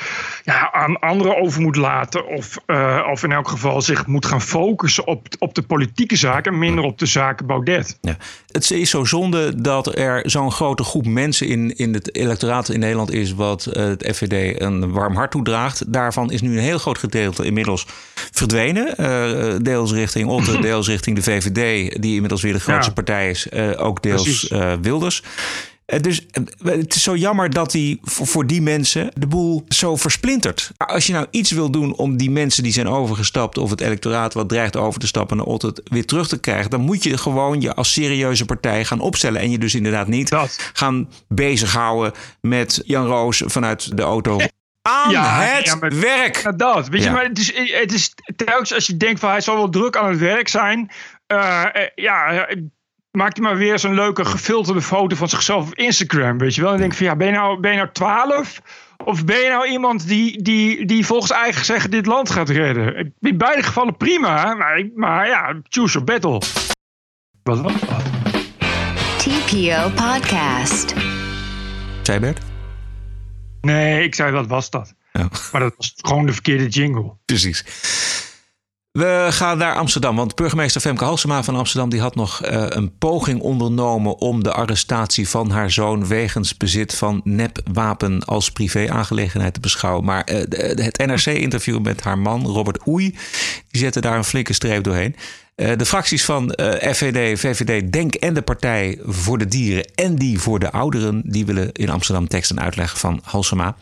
[0.42, 2.26] ja, aan anderen over moet laten.
[2.26, 6.52] Of, uh, of in elk geval zich moet gaan focussen op, op de politieke zaken
[6.52, 7.98] en minder op de zaken Baudet.
[8.00, 8.16] Ja.
[8.54, 12.80] Het is zo zonde dat er zo'n grote groep mensen in, in het electoraat in
[12.80, 13.34] Nederland is...
[13.34, 15.92] wat het FVD een warm hart toedraagt.
[15.92, 17.86] Daarvan is nu een heel groot gedeelte inmiddels
[18.30, 18.94] verdwenen.
[19.64, 22.02] deels richting Otte, deels richting de VVD...
[22.02, 22.94] die inmiddels weer de grootste ja.
[22.94, 25.22] partij is ook deels uh, Wilders.
[25.86, 26.20] Uh, dus
[26.62, 30.70] uh, het is zo jammer dat die voor, die mensen de boel zo versplintert.
[30.76, 33.58] Als je nou iets wil doen om die mensen die zijn overgestapt...
[33.58, 36.70] of het electoraat wat dreigt over te stappen naar Otte weer terug te krijgen...
[36.70, 39.40] dan moet je gewoon je als serieuze partij gaan opstellen.
[39.40, 40.70] En je dus inderdaad niet dat.
[40.72, 44.38] gaan bezighouden met Jan Roos vanuit de auto...
[44.82, 46.36] aan Ja, het ja, maar- werk.
[46.36, 46.88] Inderdaad.
[46.88, 49.70] Weet je, maar het is, het is telkens als je denkt van hij zal wel
[49.70, 50.90] druk aan het werk zijn.
[51.26, 52.62] eh, eh, ja, eh,
[53.16, 56.38] maakt hij maar weer zo'n leuke gefilterde foto van zichzelf op Instagram.
[56.38, 56.72] Weet je wel?
[56.72, 58.60] En dan denk ik van ja, ben je nou, ben je nou 12?
[59.04, 63.14] Of ben je nou iemand die, die, die volgens eigen zeggen dit land gaat redden?
[63.20, 66.42] In beide gevallen prima, maar, maar ja, choose your battle.
[67.42, 68.02] Wat was dat?
[69.16, 70.94] TPO Podcast.
[72.02, 72.38] Zei Bert?
[73.60, 74.94] Nee, ik zei wat was dat?
[75.12, 75.28] Ja.
[75.52, 77.12] Maar dat was gewoon de verkeerde jingle.
[77.24, 77.64] Precies.
[78.98, 82.98] We gaan naar Amsterdam, want burgemeester Femke Halsema van Amsterdam die had nog eh, een
[82.98, 89.60] poging ondernomen om de arrestatie van haar zoon wegens bezit van nepwapen als privé-aangelegenheid te
[89.60, 90.04] beschouwen.
[90.04, 93.10] Maar eh, het NRC-interview met haar man Robert Oei,
[93.70, 95.16] die zette daar een flinke streep doorheen.
[95.54, 100.16] Eh, de fracties van eh, FVD, VVD, Denk en de Partij voor de Dieren en
[100.16, 103.76] die voor de Ouderen, die willen in Amsterdam tekst en uitleg van Halsema.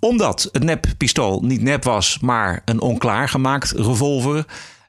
[0.00, 4.46] Omdat het neppistool niet nep was, maar een onklaargemaakt revolver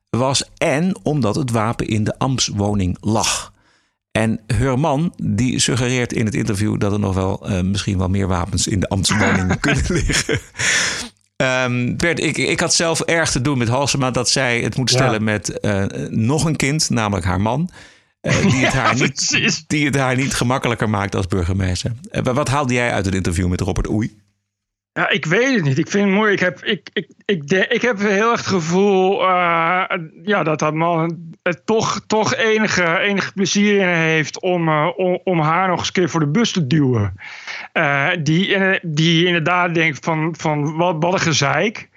[0.10, 0.50] was.
[0.58, 3.54] En omdat het wapen in de ambtswoning lag.
[4.12, 8.10] En haar man die suggereert in het interview dat er nog wel eh, misschien wel
[8.10, 10.40] meer wapens in de ambtswoning kunnen liggen.
[11.98, 14.96] Bert, ik, ik had zelf erg te doen met Halsema dat zij het moet Ja.
[14.98, 17.70] stellen met eh, nog een kind, namelijk haar man.
[18.22, 21.92] eh, die, het haar niet, die het haar niet gemakkelijker maakt als burgemeester.
[22.12, 24.22] Eh, wat haalde jij uit het interview met Robert Oei?
[24.94, 25.78] Ja, ik weet het niet.
[25.78, 26.34] Ik vind het mooi.
[26.34, 29.84] Ik heb, ik, ik, ik, ik heb heel erg het gevoel eh,
[30.24, 31.18] ja, dat dat man
[31.66, 35.94] toch, toch enige, enige plezier in heeft om, eh, om, om haar nog eens een
[35.94, 37.14] keer voor de bus te duwen.
[37.72, 41.90] Eh, die, die inderdaad denkt van, van wat, wat een gezeik.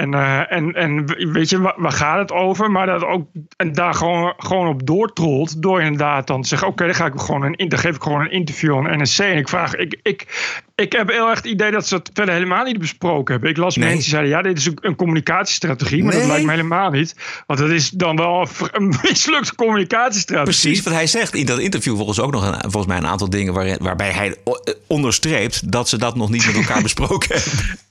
[0.00, 2.70] En, eh, en, en weet je, waar, gaat het over?
[2.70, 5.62] Maar dat ook en daar gewoon, gewoon op doortrolt.
[5.62, 8.20] Door inderdaad dan te zeggen: Oké, dan, ga ik gewoon een, dan geef ik gewoon
[8.20, 9.18] een interview aan NSC.
[9.18, 10.26] En ik vraag: ik, ik,
[10.74, 13.50] ik heb heel erg het idee dat ze het verder helemaal niet besproken hebben.
[13.50, 13.84] Ik las Nee.
[13.84, 16.04] mensen die zeiden: Ja, dit is een, communicatiestrategie.
[16.04, 17.16] Maar dat lijkt me helemaal niet.
[17.46, 20.60] Want dat is dan wel een, mislukte communicatiestrategie.
[20.60, 23.30] Precies, want hij zegt in dat interview volgens ook nog een, volgens mij een aantal
[23.30, 27.88] dingen waarbij hij eh, onderstreept dat ze dat nog niet met elkaar besproken hebben.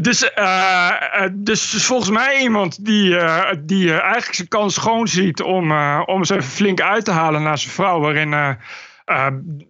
[0.00, 5.42] Dus, eh, eh, dus volgens mij iemand die, eh, die eigenlijk zijn kans schoon ziet
[5.42, 8.00] om, eh, om eens even flink uit te halen naar zijn vrouw.
[8.00, 8.56] Waarin,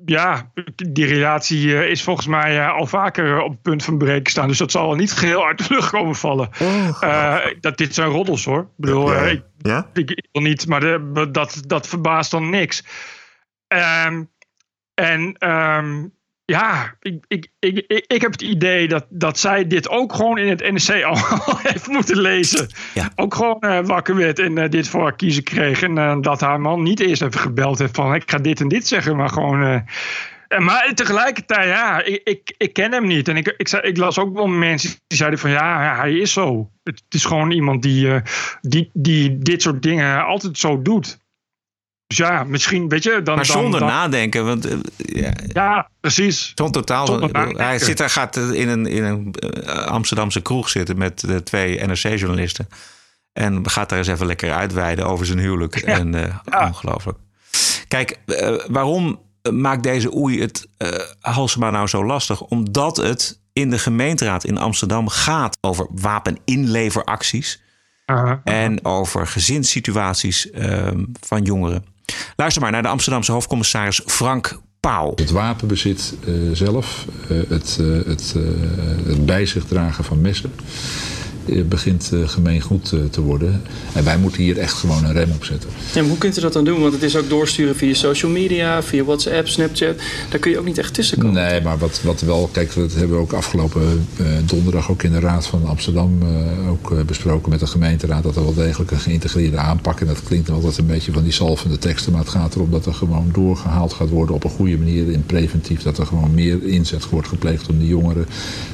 [0.04, 4.48] ja, die relatie is volgens mij al vaker op het punt van breken staan.
[4.48, 6.48] Dus dat zal wel niet geheel uit de lucht komen vallen.
[7.60, 8.60] Dat dit zijn roddels hoor.
[8.60, 9.90] Ik bedoel, ik, Ja?
[9.92, 12.84] ik, ik wil niet, maar de, dat, dat verbaast dan niks.
[13.66, 14.22] Ehm,
[14.94, 16.04] en ehm,
[16.50, 20.48] ja, ik, ik, ik, ik, heb het idee dat, dat zij dit ook gewoon in
[20.48, 21.16] het NEC al
[21.62, 22.68] heeft moeten lezen.
[22.94, 23.10] Ja.
[23.14, 25.82] Ook gewoon eh, wakker werd en eh, dit voor haar kiezen kreeg.
[25.82, 28.68] En eh, dat haar man niet eerst even gebeld heeft van ik ga dit en
[28.68, 29.84] dit zeggen, maar gewoon...
[30.48, 33.28] en maar tegelijkertijd, ja, ik, ik, ik ken hem niet.
[33.28, 36.32] En ik, ik, ik las ook wel mensen die zeiden van ja, ja, hij is
[36.32, 36.70] zo.
[36.82, 38.22] Het, is gewoon iemand die,
[38.60, 41.18] die, die dit soort dingen altijd zo doet.
[42.08, 43.36] Dus ja, misschien, weet je, dan...
[43.36, 46.52] Maar zonder dan- nadenken, want eh, ja, Ja, precies.
[46.54, 47.06] zo'n totaal.
[47.06, 51.42] Zonder hij zit daar, gaat in een, in een eh, Amsterdamse kroeg zitten met de
[51.42, 52.68] twee NRC-journalisten.
[53.32, 55.76] En gaat daar eens even lekker uitweiden over zijn huwelijk.
[55.76, 57.18] En eh, ongelooflijk.
[57.88, 58.18] Kijk,
[58.68, 59.20] waarom
[59.52, 60.88] maakt deze oei het eh
[61.20, 62.40] Halsema nou zo lastig?
[62.42, 67.60] Omdat het in de gemeenteraad in Amsterdam gaat over wapeninleveracties.
[68.44, 71.84] En over gezinssituaties ehm, van jongeren.
[72.36, 75.12] Luister maar naar de Amsterdamse hoofdcommissaris Frank Pauw.
[75.14, 78.34] Het wapenbezit eh, zelf, eh, het, eh, het,
[79.06, 80.52] het bij zich dragen van messen,
[81.68, 83.62] begint eh, gemeengoed eh, te worden.
[83.92, 85.70] En wij moeten hier echt gewoon een rem op zetten.
[85.94, 86.80] Maar hoe kunt u dat dan doen?
[86.80, 89.96] Want het is ook doorsturen via social media, via WhatsApp, Snapchat.
[90.30, 91.34] Daar kun je ook niet echt tussen komen.
[91.34, 95.12] Nee, maar wat, wat wel, kijk, dat hebben we ook afgelopen eh, donderdag ook in
[95.12, 98.22] de Raad van Amsterdam eh, ook eh, besproken met de gemeenteraad.
[98.22, 100.00] Dat er wel degelijk een geïntegreerde aanpak.
[100.00, 102.12] En dat klinkt altijd een beetje van die salvende teksten.
[102.12, 105.22] Maar het gaat erom dat er gewoon doorgehaald gaat worden op een goede manier in
[105.26, 105.82] preventief.
[105.82, 108.26] Dat er gewoon meer inzet wordt gepleegd om die jongeren.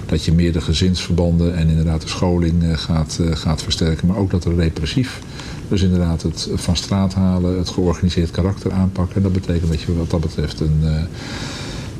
[0.06, 4.06] Dat je meer de gezinsverbanden en inderdaad de scholing eh, gaat, eh, gaat versterken.
[4.06, 5.20] Maar ook dat er repressief.
[5.68, 9.16] Dus inderdaad het van straat halen, het georganiseerd karakter aanpakken.
[9.16, 11.02] En dat betekent dat je wat dat betreft een eh,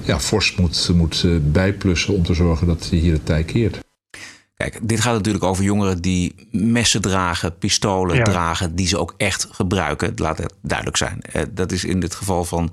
[0.07, 3.83] ja, fors moet, moet eh, bijplussen om te zorgen dat je hier het tij keert.
[4.55, 8.23] Kijk, dit gaat natuurlijk over jongeren die messen dragen, pistolen Ja.
[8.25, 10.13] dragen, die ze ook echt gebruiken.
[10.17, 11.21] Laat het duidelijk zijn.
[11.21, 12.73] Eh, Dat is in dit geval van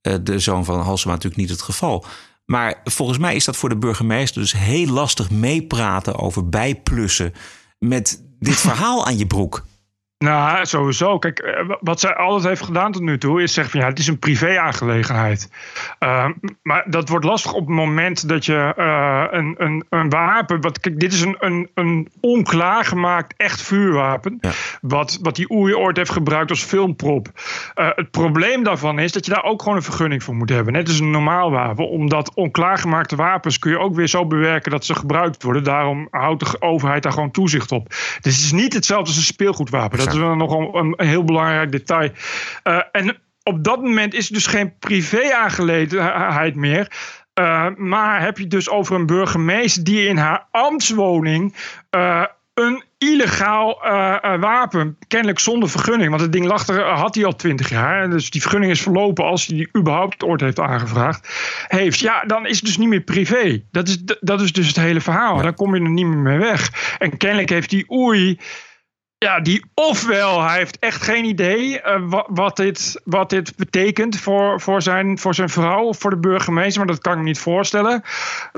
[0.00, 2.04] eh, de zoon van Halsema natuurlijk niet het geval.
[2.46, 7.32] Maar volgens mij is dat voor de burgemeester dus heel lastig meepraten over bijplussen
[7.78, 9.66] met dit verhaal aan je broek.
[10.18, 11.18] Nou, sowieso.
[11.18, 13.98] Kijk, eh, wat zij altijd heeft gedaan tot nu toe is zeggen van ja, het
[13.98, 15.50] is een privé-aangelegenheid.
[16.00, 16.28] Uh,
[16.62, 20.60] maar dat wordt lastig op het moment dat je uh, een, een, een wapen.
[20.60, 24.38] Wat, kijk, dit is een, een, een onklaargemaakt echt vuurwapen.
[24.40, 24.50] Ja.
[24.80, 27.28] Wat, wat die Oei ooit heeft gebruikt als filmprop.
[27.74, 30.72] Uh, het probleem daarvan is dat je daar ook gewoon een vergunning voor moet hebben.
[30.72, 31.88] Net als een normaal wapen.
[31.88, 35.64] Omdat onklaargemaakte wapens kun je ook weer zo bewerken dat ze gebruikt worden.
[35.64, 37.88] Daarom houdt de overheid daar gewoon toezicht op.
[37.88, 40.04] Dus het is niet hetzelfde als een speelgoedwapen.
[40.06, 42.10] Dat is wel nog een, een heel belangrijk detail.
[42.64, 46.90] Uh, en op dat moment is het dus geen privé-aangelegenheid meer.
[47.40, 51.54] Uh, maar heb je dus over een burgemeester die in haar ambtswoning
[51.90, 57.24] uh, een illegaal uh, wapen, kennelijk zonder vergunning, want het ding lag er, had hij
[57.24, 61.28] al twintig jaar, dus die vergunning is verlopen als hij die überhaupt ooit heeft aangevraagd,
[61.68, 63.62] heeft, ja, dan is het dus niet meer privé.
[63.70, 65.42] Dat is, dat is dus het hele verhaal.
[65.42, 66.96] Dan kom je er niet meer mee weg.
[66.98, 68.38] En kennelijk heeft die oei
[69.18, 74.20] ja, die ofwel hij heeft echt geen idee uh, wat, wat, dit, wat dit betekent
[74.20, 77.24] voor, voor, zijn, voor zijn vrouw of voor de burgemeester, maar dat kan ik me
[77.24, 78.02] niet voorstellen.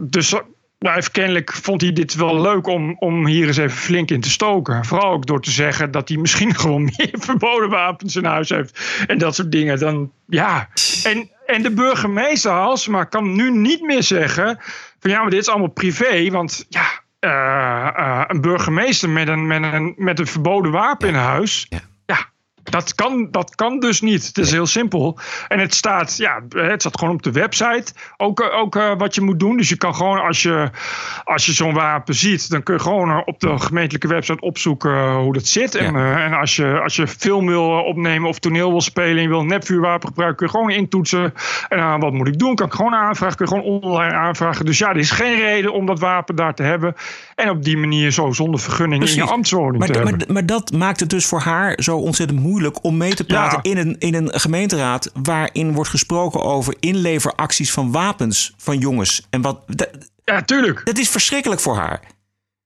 [0.03, 0.35] Dus
[0.79, 4.21] nou, heeft kennelijk vond hij dit wel leuk om, om hier eens even flink in
[4.21, 4.85] te stoken.
[4.85, 8.81] Vooral ook door te zeggen dat hij misschien gewoon meer verboden wapens in huis heeft.
[9.07, 9.79] En dat soort dingen.
[9.79, 10.68] Dan, ja.
[11.05, 14.59] en, en de burgemeester Halsema kan nu niet meer zeggen
[14.99, 16.31] van ja, maar dit is allemaal privé.
[16.31, 16.87] Want ja,
[17.20, 17.31] uh,
[17.98, 21.66] uh, een burgemeester met een, met, een, met een verboden wapen in huis.
[21.68, 21.81] Ja.
[22.70, 24.26] Dat kan, dat kan dus niet.
[24.26, 25.18] Het is heel simpel.
[25.48, 27.92] En het staat, ja, het staat gewoon op de website.
[28.16, 29.57] Ook, ook uh, wat je moet doen.
[29.57, 30.70] Dus je kan gewoon, als je,
[31.24, 35.33] als je zo'n wapen ziet, dan kun je gewoon op de gemeentelijke website opzoeken hoe
[35.33, 35.72] dat zit.
[35.72, 35.78] Ja.
[35.78, 39.22] En, uh, en als, je, als je film wil opnemen of toneel wil spelen en
[39.22, 41.35] je wil een nepvuurwapen gebruiken, kun je gewoon intoetsen.
[41.68, 42.54] En uh, wat moet ik doen?
[42.54, 43.37] Kan ik gewoon aanvragen?
[43.37, 44.64] Kun je gewoon online aanvragen.
[44.64, 46.94] Dus ja, er is geen reden om dat wapen daar te hebben.
[47.35, 49.18] En op die manier zo zonder vergunning Precies.
[49.18, 50.33] in je ambtswoning maar, te maar, hebben.
[50.33, 53.71] Maar dat maakt het dus voor haar zo ontzettend moeilijk om mee te praten ja.
[53.71, 59.27] in, een, in een gemeenteraad waarin wordt gesproken over inleveracties van wapens van jongens.
[59.31, 59.88] En wat, dat,
[60.25, 60.81] ja, tuurlijk.
[60.85, 62.01] Dat is verschrikkelijk voor haar.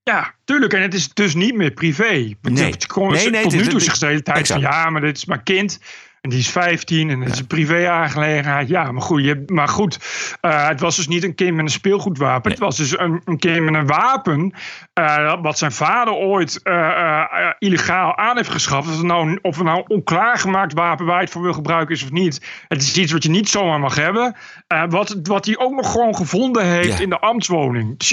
[0.02, 0.72] Ja, tuurlijk.
[0.72, 2.04] En het is dus niet meer privé.
[2.04, 5.24] Nee, nee, nee tot nu toe zegt de hele tijd van ja, maar dit is
[5.24, 5.78] mijn kind.
[6.22, 7.26] En die is 15 en ja.
[7.26, 8.68] is een privé-aangelegenheid.
[8.68, 9.98] Ja, maar goed, je, maar goed
[10.42, 12.42] uh, het was dus niet een kind met een speelgoedwapen.
[12.42, 12.52] Nee.
[12.52, 14.54] Het was dus een, een kind met een wapen.
[15.00, 17.24] Uh, wat zijn vader ooit uh,
[17.58, 18.88] illegaal aan heeft geschaft.
[18.88, 22.02] Of het nou, of het nou onklaargemaakt wapen waar je het voor wil gebruiken is
[22.02, 22.64] of niet.
[22.68, 24.36] Het is iets wat je niet zomaar mag hebben.
[24.88, 27.02] wat, wat hij ook nog gewoon gevonden heeft ja.
[27.02, 27.98] in de ambtswoning.
[27.98, 28.08] Dus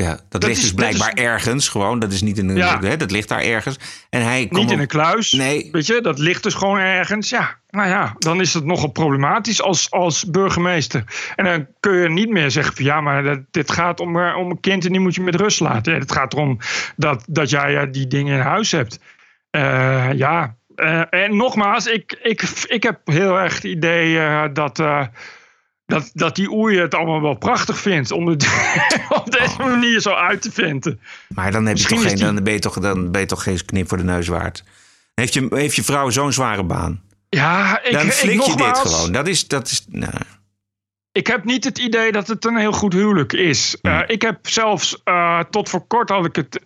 [0.00, 1.98] ja, ja, dat, dat ligt is, dus blijkbaar is, ergens gewoon.
[1.98, 2.56] Dat is niet in een.
[2.56, 2.78] Ja.
[2.80, 3.78] Hè, dat ligt daar ergens.
[4.10, 5.32] En hij niet in een kluis.
[5.32, 5.68] Nee.
[5.72, 7.28] Weet je, dat ligt dus gewoon ergens.
[7.28, 11.04] Ja, nou ja, dan is het nogal problematisch als, als burgemeester.
[11.36, 14.36] En dan kun je niet meer zeggen van ja, maar dat, dit gaat om, uh,
[14.36, 15.92] om een kind en die moet je met rust laten.
[15.92, 16.58] Ja, het gaat erom
[16.96, 18.98] dat, dat jij uh, die dingen in huis hebt.
[19.50, 20.56] Uh, ja,
[21.10, 24.18] en nogmaals, ik, ik, ik heb heel erg het idee
[24.52, 24.82] dat
[25.90, 28.48] dat, dat die oei het allemaal wel prachtig vindt om het
[29.20, 31.00] op deze manier zo uit te vinden.
[31.28, 32.24] Maar dan, heb je toch geen, die...
[32.24, 34.64] dan, ben je toch, dan ben je toch geen knip voor de neus waard.
[35.14, 37.02] Heeft je, heeft je vrouw zo'n zware baan?
[37.28, 39.12] Ja, ik, dan flik ik, je dit gewoon.
[39.12, 40.14] Dat is, dat is, nou.
[41.12, 43.76] Ik heb niet het idee dat het een heel goed huwelijk is.
[43.82, 43.92] Hmm.
[43.92, 46.60] Uh, ik heb zelfs uh, tot voor kort had ik het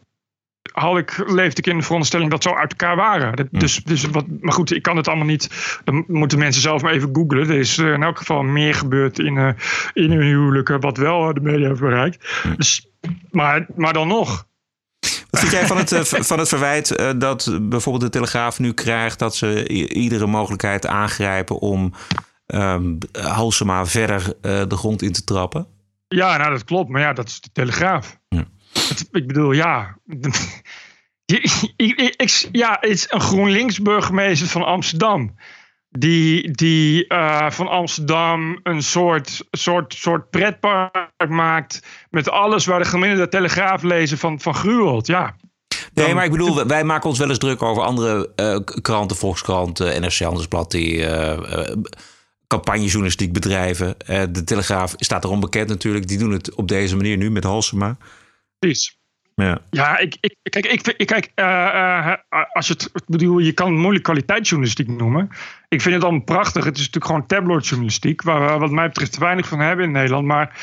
[0.75, 3.37] had ik, leefde ik in de veronderstelling dat ze uit elkaar waren.
[3.37, 5.79] Dat, dus, dus wat, maar goed, ik kan het allemaal niet.
[5.85, 7.49] Dan moeten mensen zelf maar even googlen.
[7.49, 9.49] Er is in elk geval meer gebeurd in, uh,
[9.93, 12.43] in hun huwelijken, wat wel de media heeft bereikt.
[12.57, 12.89] Dus,
[13.31, 14.47] maar, maar dan nog.
[15.31, 19.37] Wat vind jij van het, van het verwijt dat bijvoorbeeld de Telegraaf nu krijgt dat
[19.37, 21.93] ze iedere mogelijkheid aangrijpen om
[22.47, 24.33] um, Halsema verder uh,
[24.69, 25.67] de grond in te trappen?
[26.09, 26.89] Ja, nou dat klopt.
[26.89, 28.19] Maar ja, dat is de Telegraaf.
[29.11, 29.99] Ik bedoel, ja.
[32.53, 35.35] ja, het is een GroenLinks burgemeester van Amsterdam.
[35.91, 41.83] Die, die uh, van Amsterdam een soort, soort, soort pretpark maakt.
[42.11, 45.07] Met alles waar de gemiddelde telegraaf lezen van, van gruwelt.
[45.07, 45.37] Ja.
[45.93, 49.17] Dan, nee, maar ik bedoel, wij maken ons wel eens druk over andere uh, kranten,
[49.17, 51.07] Volkskrant, uh, NRC Handelsblad, die
[52.47, 53.97] campagnejournalistiek bedrijven.
[54.31, 56.09] de Telegraaf staat erom bekend natuurlijk.
[56.09, 57.97] Die doen het op deze manier nu met Halsema.
[58.65, 58.99] Precies.
[59.35, 63.53] Ja, ja ik, ik, kijk, ik, ik, kijk uh, uh, als je het bedoel, je
[63.53, 65.29] kan moeilijk kwaliteitsjournalistiek noemen.
[65.75, 66.65] Ik vind het allemaal prachtig.
[66.65, 69.93] Het is natuurlijk gewoon tabloidjournalistiek, waar we wat mij betreft te weinig van hebben in
[69.93, 70.27] Nederland.
[70.27, 70.61] Maar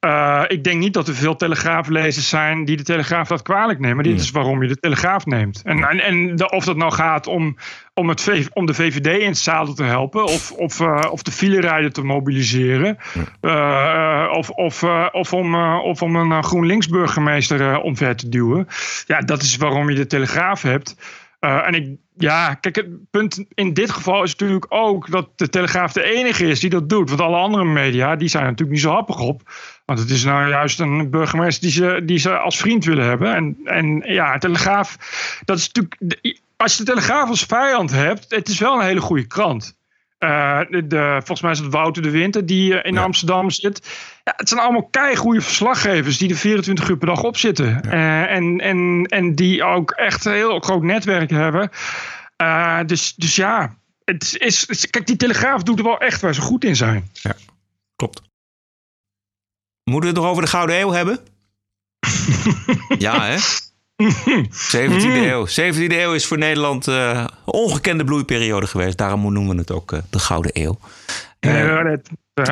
[0.00, 4.04] uh, ik denk niet dat er veel telegraaflezers zijn die de Telegraaf dat kwalijk nemen.
[4.04, 5.62] Dit is waarom je de Telegraaf neemt.
[5.64, 7.56] En, en, en de, of dat nou gaat om,
[7.94, 11.22] om, het v, om de VVD in het zadel te helpen, of, of, uh, of
[11.22, 12.98] de filerijden te mobiliseren,
[13.40, 18.68] uh, of, of, of, om, of om een GroenLinks burgemeester omver te duwen.
[19.06, 20.96] Ja, dat is waarom je de Telegraaf hebt.
[21.44, 25.48] Eh, en ik, ja, kijk, het punt in dit geval is natuurlijk ook dat de
[25.48, 27.08] Telegraaf de enige is die dat doet.
[27.08, 29.42] Want alle andere media, die zijn er natuurlijk niet zo happig op.
[29.84, 33.34] Want het is nou juist een burgemeester die ze, die ze als vriend willen hebben.
[33.34, 34.96] En, en ja, Telegraaf,
[35.44, 36.32] dat is natuurlijk.
[36.56, 39.76] Als je de Telegraaf als vijand hebt, het is wel een hele goede krant.
[40.24, 43.88] Uh, de, volgens mij is het Wouter de Winter die in Amsterdam zit.
[44.24, 47.80] Ja, het zijn allemaal keigoede verslaggevers die er 24 uur per dag op zitten.
[47.84, 51.70] Uh, en, en, en die ook echt een heel groot netwerk hebben.
[52.42, 56.40] Uh, dus, dus ja, het is, kijk, die Telegraaf doet er wel echt waar ze
[56.40, 57.10] goed in zijn.
[57.12, 57.34] Ja,
[57.96, 58.22] klopt.
[59.84, 61.18] Moeten we het nog over de Gouden Eeuw hebben?
[62.98, 63.36] ja, hè?
[64.76, 65.46] 17e eeuw.
[65.46, 68.98] 17e eeuw is voor Nederland uh, een ongekende bloeiperiode geweest.
[68.98, 70.78] Daarom noemen we het ook uh, de Gouden Eeuw.
[71.40, 71.94] Uh,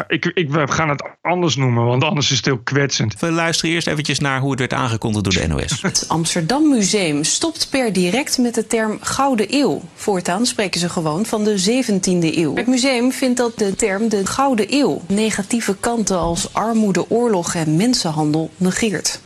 [0.07, 3.21] ik, ik, we gaan het anders noemen, want anders is het heel kwetsend.
[3.21, 5.83] We luisteren eerst eventjes naar hoe het werd aangekondigd door de NOS.
[5.83, 9.83] Het Amsterdam Museum stopt per direct met de term Gouden Eeuw.
[9.95, 12.55] Voortaan spreken ze gewoon van de 17e eeuw.
[12.57, 17.77] Het museum vindt dat de term de Gouden Eeuw negatieve kanten als armoede, oorlog en
[17.77, 19.21] mensenhandel negeert.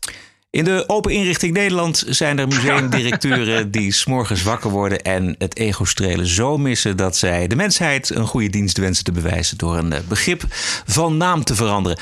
[0.56, 6.26] In de Open Inrichting Nederland zijn er museumdirecteuren die s'morgens wakker worden en het ego-strelen
[6.26, 10.44] zo missen dat zij de mensheid een goede dienst wensen te bewijzen door een begrip
[10.86, 11.98] van naam te veranderen.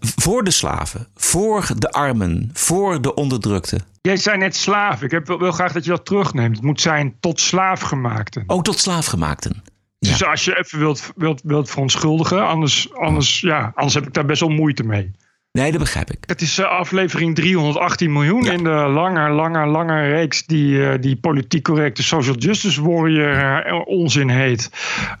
[0.00, 3.80] Voor de slaven, voor de armen, voor de onderdrukte.
[4.00, 5.02] Jij zei net slaaf.
[5.02, 6.56] Ik heb, wil graag dat je dat terugneemt.
[6.56, 8.44] Het moet zijn tot slaafgemaakten.
[8.46, 9.62] Ook tot slaafgemaakten.
[9.98, 14.24] Dus als je even wilt, wilt, wilt verontschuldigen, anders, anders, ja, anders heb ik daar
[14.24, 15.12] best wel moeite mee.
[15.58, 16.18] Nee, dat begrijp ik.
[16.26, 22.02] Het is aflevering 318 miljoen in de lange, lange, lange reeks die, die politiek correcte
[22.02, 24.70] social justice warrior uh, onzin heet.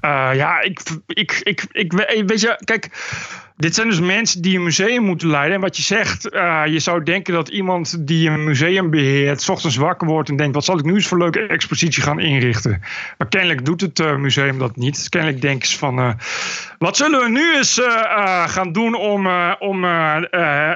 [0.02, 1.92] Uh, ja, ik, ik, ik, ik,
[2.26, 2.90] weet je, kijk.
[3.56, 5.54] Dit zijn dus mensen die een museum moeten leiden.
[5.54, 9.48] En wat je zegt, uh, je zou denken dat iemand die een museum beheert, s
[9.48, 12.82] ochtends wakker wordt en denkt: wat zal ik nu eens voor leuke expositie gaan inrichten?
[13.18, 15.08] Maar kennelijk doet het uh, museum dat niet.
[15.08, 16.10] Kennelijk denken ze van: uh,
[16.78, 17.80] wat zullen we nu eens
[18.46, 19.26] gaan doen om,
[19.58, 19.80] om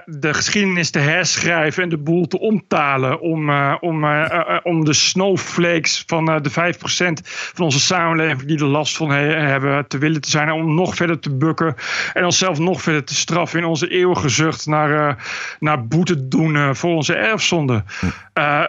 [0.04, 3.20] de geschiedenis te herschrijven en de boel te omtalen?
[3.20, 3.50] Om,
[3.80, 4.04] om,
[4.62, 6.54] om de snowflakes van de 5%
[7.54, 10.94] van onze samenleving die er last van he hebben te willen te zijn, om nog
[10.94, 11.74] verder te bukken
[12.12, 15.22] en onszelf nog verder te straffen in onze eeuwige zucht naar, uh,
[15.60, 17.84] naar boete doen uh, voor onze erfzonde.
[18.34, 18.64] Uh,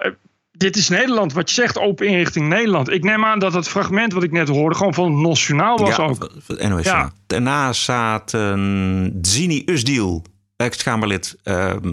[0.51, 2.89] dit is Nederland, wat je zegt, open inrichting Nederland.
[2.89, 5.95] Ik neem aan dat het fragment wat ik net hoorde gewoon van het Nationaal was
[5.95, 6.31] ja, ook.
[6.47, 7.11] NOS, ja.
[7.27, 10.23] Daarna zaten Zini Usdiel,
[10.55, 11.35] ex-Kamerlid,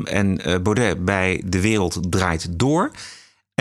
[0.05, 2.91] en Baudet bij De Wereld Draait Door.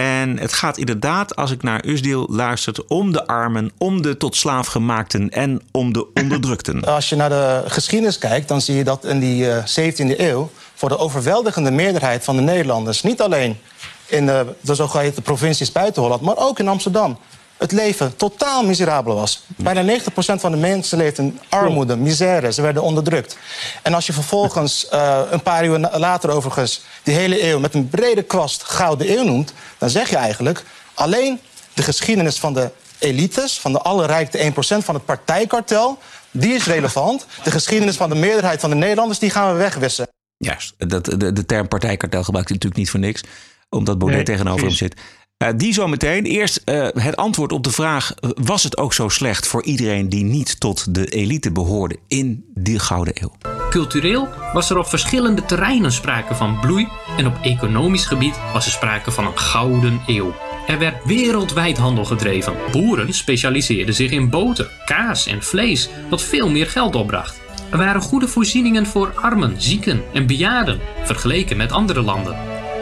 [0.01, 4.35] En het gaat inderdaad, als ik naar Usdeel luistert, om de armen, om de tot
[4.35, 6.83] slaaf gemaakten en om de onderdrukten.
[6.83, 10.49] Als je naar de geschiedenis kijkt, dan zie je dat in die uh, 17e eeuw
[10.73, 13.57] voor de overweldigende meerderheid van de Nederlanders, niet alleen
[14.05, 17.17] in de, de zogeheten provincies buiten Holland, maar ook in Amsterdam,
[17.57, 19.43] het leven totaal miserabel was.
[19.55, 22.53] Bijna 90% van de mensen leefden in armoede, misère.
[22.53, 23.37] Ze werden onderdrukt.
[23.81, 26.81] En als je vervolgens uh, een paar uur later overigens...
[27.03, 29.53] die hele eeuw met een brede kwast Gouden Eeuw noemt...
[29.77, 31.39] dan zeg je eigenlijk alleen
[31.73, 33.59] de geschiedenis van de elites...
[33.59, 35.97] van de allerrijkste 1% van het partijkartel...
[36.31, 37.25] die is relevant.
[37.43, 39.19] De geschiedenis van de meerderheid van de Nederlanders...
[39.19, 40.07] die gaan we wegwissen.
[40.37, 40.73] Juist.
[40.77, 43.23] Dat, de, de term partijkartel gebruikt hij natuurlijk niet voor niks.
[43.69, 44.79] Omdat Baudet nee, tegenover precies.
[44.79, 44.99] hem zit.
[45.45, 46.25] Uh, die zometeen.
[46.25, 50.23] Eerst uh, het antwoord op de vraag: was het ook zo slecht voor iedereen die
[50.23, 53.31] niet tot de elite behoorde in die Gouden Eeuw?
[53.69, 56.87] Cultureel was er op verschillende terreinen sprake van bloei
[57.17, 60.33] en op economisch gebied was er sprake van een gouden eeuw.
[60.67, 62.53] Er werd wereldwijd handel gedreven.
[62.71, 67.39] Boeren specialiseerden zich in boter, kaas en vlees, wat veel meer geld opbracht.
[67.71, 72.35] Er waren goede voorzieningen voor armen, zieken en bejaarden, vergeleken met andere landen.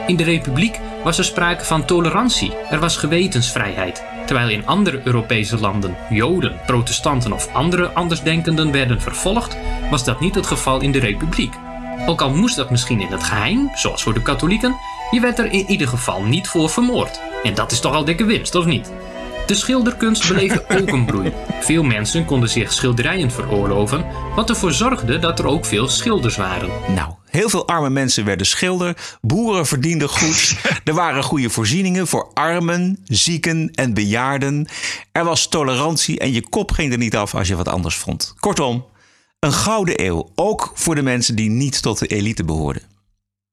[0.07, 4.04] In de Republiek was er sprake van tolerantie, er was gewetensvrijheid.
[4.26, 9.58] Terwijl in andere Europese landen Joden, protestanten of andere andersdenkenden werden vervolgd,
[9.89, 11.54] was dat niet het geval in de Republiek.
[12.06, 14.76] Ook al moest dat misschien in het geheim, zoals voor de katholieken,
[15.12, 17.20] je werd er in ieder geval niet voor vermoord.
[17.43, 18.91] En dat is toch al dikke winst, of niet?
[19.48, 21.34] De schilderkunst beleefde ook een bloei.
[21.62, 26.70] Veel mensen konden zich schilderijen veroorloven, wat ervoor zorgde dat er ook veel schilders waren.
[26.96, 32.32] Nou, heel veel arme mensen werden schilder, boeren verdienden goed, er waren goede voorzieningen voor
[32.34, 34.68] armen, zieken en bejaarden.
[35.12, 38.34] Er was tolerantie en je kop ging er niet af als je wat anders vond.
[38.39, 38.86] Kortom,
[39.39, 42.93] een gouden eeuw, ook voor de mensen die niet tot de elite behoorden.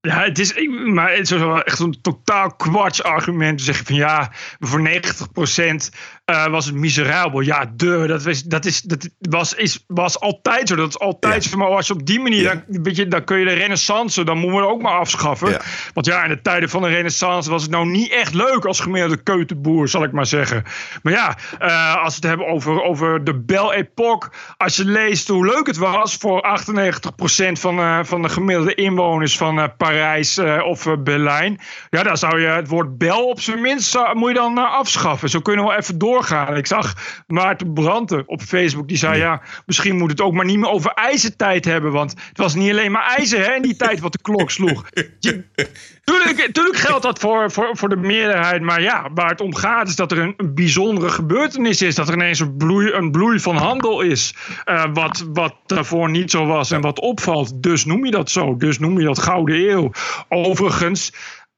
[0.02, 3.62] Ja, het is, maar het is wel echt een totaal kwarts argument.
[3.62, 5.96] Zeggen van ja, voor 90%
[6.30, 7.40] eh, was het miserabel.
[7.40, 10.76] Ja, de, dat, was, dat, is, dat was, is, was altijd zo.
[10.76, 11.56] Dat is altijd zo.
[11.56, 14.38] Maar als je op die manier, dan, weet je, dan kun je de renaissance, dan
[14.38, 15.60] moeten we ook maar afschaffen.
[15.94, 18.80] Want ja, in de tijden van de renaissance was het nou niet echt leuk als
[18.80, 20.64] gemiddelde keutenboer, zal ik maar zeggen.
[21.02, 25.28] Maar ja, eh, als we het hebben over, over de Belle Époque, als je leest
[25.28, 30.86] hoe leuk het was voor 98% van, uh, van de gemiddelde inwoners van Parijs of
[30.98, 31.60] Berlijn.
[31.90, 35.28] Ja, daar zou je het woord bel op zijn minst moet je dan afschaffen.
[35.28, 36.56] Zo kunnen we even doorgaan.
[36.56, 36.94] Ik zag
[37.26, 40.90] Maarten Branten op Facebook, die zei ja, misschien moet het ook maar niet meer over
[40.90, 41.92] ijzertijd hebben.
[41.92, 44.84] Want het was niet alleen maar ijzer hè, in die tijd wat de klok sloeg.
[46.04, 48.62] tuurlijk, tuurlijk geldt dat voor, voor, voor de meerderheid.
[48.62, 51.94] Maar ja, waar het om gaat is dat er een, een bijzondere gebeurtenis is.
[51.94, 54.34] Dat er ineens een bloei, een bloei van handel is.
[54.64, 57.62] Uh, wat, wat daarvoor niet zo was en wat opvalt.
[57.62, 58.56] Dus noem je dat zo.
[58.56, 59.90] Dus noem je dat Gouden Eeuw.
[60.28, 61.12] Overigens,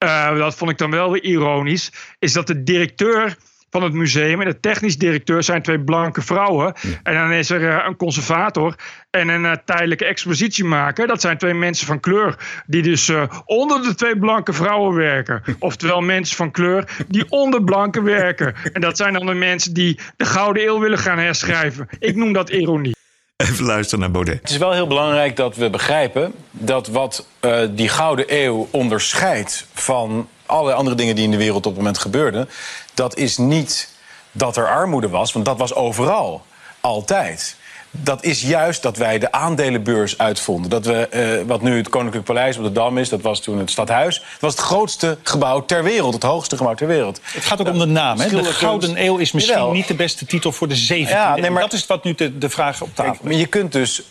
[0.05, 1.93] uh, dat vond ik dan wel weer ironisch.
[2.19, 3.37] Is dat de directeur
[3.73, 4.41] van het museum.
[4.41, 6.75] En de technisch directeur zijn twee blanke vrouwen.
[7.03, 8.75] En dan is er uh, een conservator
[9.11, 11.07] en een uh, tijdelijke expositiemaker.
[11.07, 12.37] Dat zijn twee mensen van kleur.
[12.67, 15.43] Die dus uh, onder de twee blanke vrouwen werken.
[15.59, 18.55] Oftewel mensen van kleur die onder blanken werken.
[18.73, 21.89] En dat zijn dan de mensen die de Gouden Eeuw willen gaan herschrijven.
[21.99, 22.95] Ik noem dat ironie.
[23.37, 24.41] Even luisteren naar Baudet.
[24.41, 29.67] Het is wel heel belangrijk dat we begrijpen dat wat uh, die Gouden Eeuw onderscheidt
[29.75, 32.49] van alle andere dingen die in de wereld op het moment gebeurden,
[32.95, 33.89] dat is niet
[34.33, 36.43] dat er armoede was, want dat was overal,
[36.81, 37.57] altijd.
[37.95, 40.71] Dat is juist dat wij de aandelenbeurs uitvonden.
[40.71, 41.09] Dat we,
[41.41, 44.17] uh, wat nu het Koninklijk Paleis op de Dam is, dat was toen het stadhuis.
[44.17, 47.21] Het was het grootste gebouw ter wereld, het hoogste gebouw ter wereld.
[47.23, 48.21] Het gaat ook om de naam.
[48.21, 48.29] Hè?
[48.29, 49.73] De Gouden Eeuw is misschien Jawel.
[49.73, 51.09] niet de beste titel voor de 17e.
[51.09, 53.47] Ja, nee, maar- Dat is wat nu de, de vraag op tafel Kijk, maar je
[53.47, 54.03] kunt dus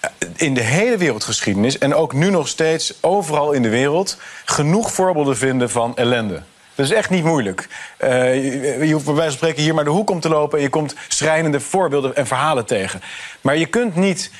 [0.00, 4.92] eh, in de hele wereldgeschiedenis en ook nu nog steeds overal in de wereld genoeg
[4.92, 6.42] voorbeelden vinden van ellende.
[6.78, 7.68] Dat is echt niet moeilijk.
[7.96, 10.64] Eh, je, hoeft bij wijze van spreken hier maar de hoek om te lopen en
[10.64, 13.00] je komt schrijnende voorbeelden en verhalen tegen.
[13.40, 14.30] Maar je kunt niet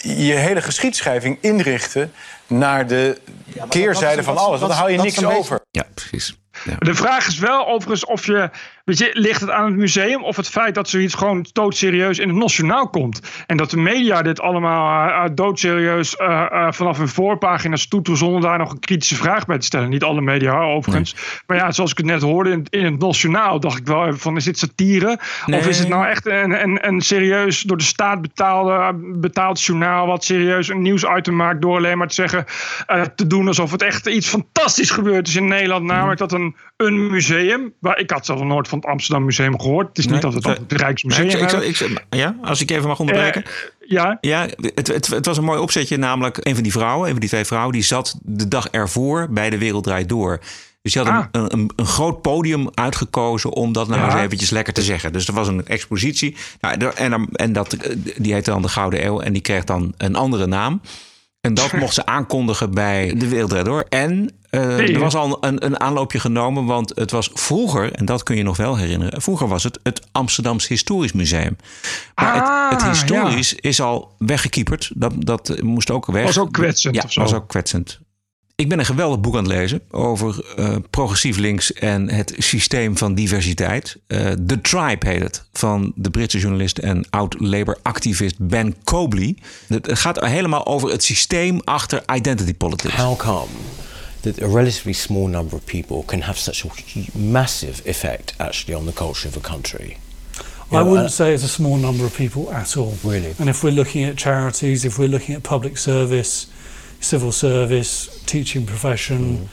[0.00, 2.12] je hele geschiedschrijving inrichten
[2.46, 3.20] naar de
[3.68, 4.60] keerzijde van alles.
[4.60, 5.60] Want dan hou je niks over.
[5.70, 6.36] Ja, precies.
[6.78, 8.50] De vraag is wel overigens of je,
[9.12, 12.88] ligt het aan het museum of het feit dat zoiets gewoon doodserieus in het nationaal
[12.88, 13.20] komt.
[13.46, 18.40] En dat de media dit allemaal uh, doodserieus uh, uh, vanaf hun voorpagina's toeteren zonder
[18.40, 19.88] daar nog een kritische vraag bij te stellen.
[19.88, 21.16] Niet alle media overigens.
[21.46, 24.18] Maar ja, zoals ik het net hoorde in, in het nationaal, dacht ik wel even
[24.18, 25.18] van is dit satire?
[25.46, 25.60] Nee.
[25.60, 30.06] Of is het nou echt een, een, een serieus door de staat betaalde, betaald journaal
[30.06, 32.44] wat serieus een nieuwsitem maakt door alleen maar te zeggen,
[33.14, 35.84] te doen alsof het echt iets fantastisch gebeurd is in Nederland.
[35.84, 37.74] Namelijk dat een een museum.
[37.80, 39.88] Waar, ik had zelfs nog nooit van het Amsterdam Museum gehoord.
[39.88, 41.68] Het is niet dat het het Rijksmuseum Ik- ik- hebben.
[41.68, 43.44] ik- ik- ja, als ik even mag onderbreken.
[43.44, 43.50] Eh,
[43.86, 44.18] ja.
[44.20, 45.96] Ja, het, het, het was een mooi opzetje.
[45.96, 49.26] Namelijk, een van die vrouwen, een van die twee vrouwen, die zat de dag ervoor
[49.30, 50.40] bij de Wereld Draait Door.
[50.82, 51.24] Dus die had Ah.
[51.32, 54.06] een, een, een groot podium uitgekozen om dat nou Ja.
[54.06, 55.12] eens eventjes lekker te zeggen.
[55.12, 56.36] Dus er was een expositie.
[56.60, 57.76] Nou, en, en, dat,
[58.16, 60.80] die heette dan de Gouden Eeuw en die kreeg dan een andere naam.
[61.40, 63.84] En dat mocht ze aankondigen bij de Wereld Door.
[63.88, 64.30] En
[64.62, 68.22] eh, Nee, er was al een, een aanloopje genomen, want het was vroeger, en dat
[68.22, 71.56] kun je nog wel herinneren, vroeger was het het Amsterdams Historisch Museum.
[72.14, 74.90] Maar Ah, het, het historisch is al weggekieperd.
[74.94, 76.24] Dat, dat moest ook weg.
[76.24, 77.20] Was ook kwetsend Ja, of zo.
[77.20, 77.98] was ook kwetsend.
[78.56, 82.96] Ik ben een geweldig boek aan het lezen over eh, progressief links en het systeem
[82.98, 83.96] van diversiteit.
[84.06, 89.36] Eh, The Tribe heet het, van de Britse journalist en oud-Labour-activist Ben Cobley.
[89.68, 92.94] Het het gaat helemaal over het systeem achter identity politics.
[92.94, 93.46] How come
[94.24, 96.70] that a relatively small number of people can have such a
[97.16, 99.98] massive effect actually on the culture of a country?
[100.72, 102.94] I You know, wouldn't uh, say it's a small number of people at all.
[103.04, 103.34] Really?
[103.38, 106.46] And if we're looking at charities, if we're looking at public service,
[107.00, 109.46] civil service, teaching profession, Mm.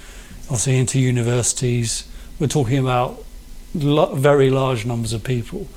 [0.43, 2.05] obviously into universities,
[2.39, 3.23] we're talking about
[3.75, 5.67] lo- very large numbers of people.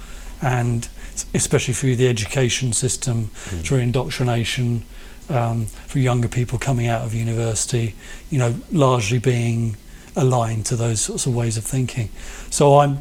[0.40, 0.88] And
[1.34, 3.62] especially through the education system, Mm.
[3.64, 4.84] through indoctrination,
[5.28, 7.94] um, for younger people coming out of university,
[8.30, 9.76] you know, largely being
[10.16, 12.08] aligned to those sorts of ways of thinking.
[12.50, 12.98] So I'm,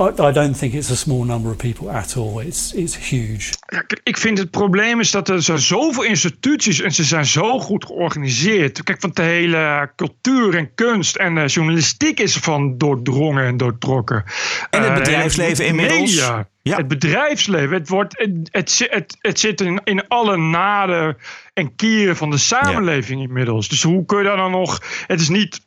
[0.00, 2.40] I, I don't think it's a small number of people at all.
[2.46, 3.52] It's it's huge.
[3.66, 7.58] Ja, ik vind het probleem is dat er zijn zoveel instituties en ze zijn zo
[7.58, 8.82] goed georganiseerd.
[8.82, 14.24] Kijk, van de hele cultuur en kunst en eh, journalistiek is ervan doordrongen en doortrokken.
[14.70, 16.00] En het Eh, bedrijfsleven de inmiddels.
[16.00, 21.16] Media, Het bedrijfsleven, het, wordt, het, het, het zit in, in alle naden
[21.52, 23.68] en kieren van de samenleving inmiddels.
[23.68, 24.82] Dus hoe kun je daar dan nog...
[25.06, 25.60] Het is niet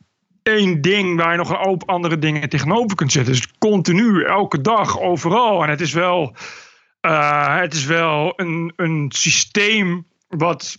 [0.48, 3.32] één ding waar je nog een hoop andere dingen tegenover kunt zetten.
[3.32, 5.62] Dus continu, elke dag, overal.
[5.62, 6.36] En het is wel,
[7.00, 10.78] eh, het is wel een, een systeem wat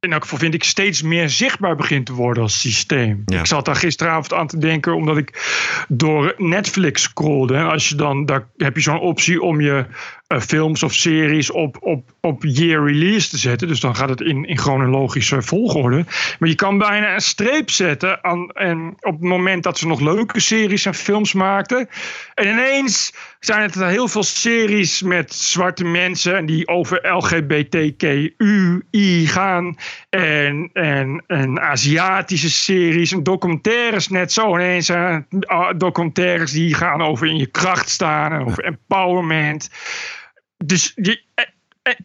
[0.00, 3.22] in elk geval vind ik, steeds meer zichtbaar begint te worden als systeem.
[3.26, 5.54] Ik zat daar gisteravond aan te denken, omdat ik
[5.88, 7.56] door Netflix scrollde.
[7.56, 9.86] En als je dan, daar heb je zo'n optie om je
[10.28, 13.68] films of series op, op, op year release te zetten.
[13.68, 16.04] Dus dan gaat het in, in chronologische volgorde.
[16.38, 20.00] Maar je kan bijna een streep zetten aan, en op het moment dat ze nog
[20.00, 21.88] leuke series en films maakten.
[22.34, 23.12] En ineens
[23.46, 28.34] zijn het heel veel series met zwarte mensen en die over LGBTQI
[29.26, 29.76] gaan.
[30.08, 34.54] En, en, en Aziatische series en documentaires net zo.
[34.54, 39.70] Ineens zijn het, ah, documentaires die gaan over in je kracht staan en over empowerment.
[40.64, 41.50] Dus je, eh, eh,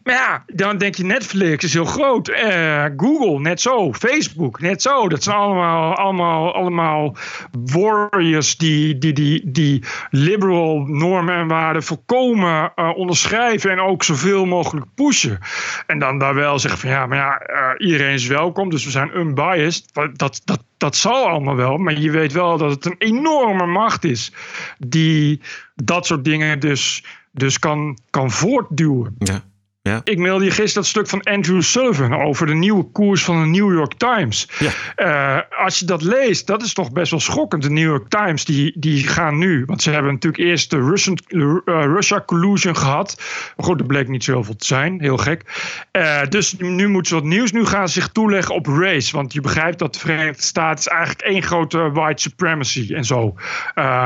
[0.02, 2.28] maar ja, dan denk je Netflix is heel groot.
[2.28, 3.92] Eh, Google, net zo.
[3.92, 5.08] Facebook, net zo.
[5.08, 7.16] Dat zijn allemaal, allemaal, allemaal
[7.64, 14.44] warriors die, die, die, die liberal normen en waarden volkomen eh, onderschrijven en ook zoveel
[14.44, 15.38] mogelijk pushen.
[15.86, 18.90] En dan daar wel zeggen van ja, maar ja, eh, iedereen is welkom, dus we
[18.90, 19.94] zijn unbiased.
[20.16, 24.04] Dat, dat, dat zal allemaal wel, maar je weet wel dat het een enorme macht
[24.04, 24.32] is
[24.78, 25.40] die
[25.74, 29.16] dat soort dingen dus, dus kan, kan voortduwen.
[29.18, 29.42] Ja.
[29.82, 30.00] Ja.
[30.04, 33.48] Ik mailde je gisteren dat stuk van Andrew Sullivan over de nieuwe koers van de
[33.48, 34.48] New York Times.
[34.96, 37.62] Eh, als je dat leest, dat is toch best wel schokkend.
[37.62, 39.64] De New York Times, die, die gaan nu.
[39.66, 43.22] Want ze hebben natuurlijk eerst de Russian, uh, Russia collusion gehad.
[43.56, 45.00] Maar goed, dat bleek niet zoveel te zijn.
[45.00, 45.42] Heel gek.
[45.90, 47.52] Eh, dus nu moeten ze wat nieuws.
[47.52, 49.16] Nu gaan ze zich toeleggen op race.
[49.16, 53.34] Want je begrijpt dat de Verenigde Staten is eigenlijk één grote white supremacy en zo.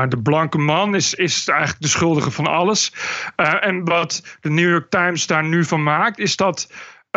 [0.09, 2.93] De blanke man is, is eigenlijk de schuldige van alles.
[3.35, 6.67] En wat de New York Times daar nu van maakt, is dat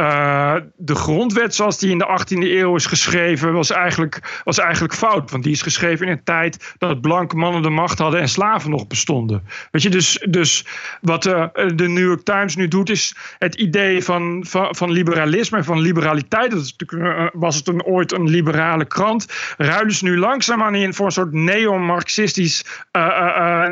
[0.01, 4.95] uh, de grondwet zoals die in de 18e eeuw is geschreven, was eigenlijk, was eigenlijk
[4.95, 5.31] fout.
[5.31, 8.71] Want die is geschreven in een tijd dat blanke mannen de macht hadden en slaven
[8.71, 9.43] nog bestonden.
[9.71, 10.67] Weet je, dus, dus
[11.01, 11.45] wat uh,
[11.75, 16.51] de New York Times nu doet, is het idee van, van, liberalisme en van liberaliteit.
[16.51, 19.27] Dat uh, was het een, ooit een liberale krant.
[19.57, 22.65] Ruilen ze nu langzaamaan in voor een soort neo-marxistisch,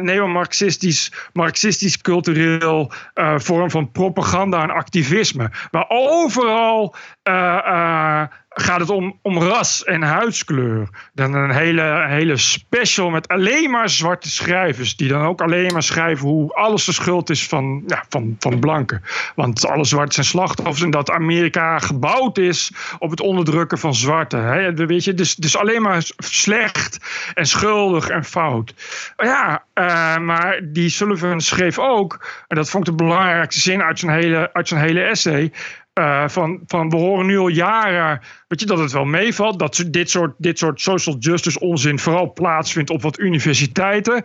[0.00, 2.92] neo-marxistisch, marxistisch cultureel
[3.36, 5.50] vorm van propaganda en activisme.
[5.70, 5.86] Waar
[6.24, 6.94] overal
[7.28, 7.34] uh,
[7.66, 10.88] uh, gaat het om, om ras en huidskleur.
[11.12, 14.96] Dan een hele, hele special met alleen maar zwarte schrijvers.
[14.96, 18.58] Die dan ook alleen maar schrijven hoe alles de schuld is van, ja, van, van
[18.58, 19.02] blanken.
[19.34, 20.82] Want alle zwarte zijn slachtoffers.
[20.82, 24.36] En dat Amerika gebouwd is op het onderdrukken van zwarte.
[24.36, 24.74] Hè?
[24.74, 25.14] Weet je?
[25.14, 26.98] Dus, dus alleen maar slecht
[27.34, 28.74] en schuldig en fout.
[29.16, 32.26] Ja, uh, maar die Sullivan schreef ook.
[32.48, 35.52] En dat vond ik de belangrijkste zin uit zijn hele, uit zijn hele essay.
[35.98, 39.58] Uh, van, van we horen nu al jaren weet je, dat het wel meevalt.
[39.58, 44.22] Dat dit soort, dit soort social justice onzin vooral plaatsvindt op wat universiteiten.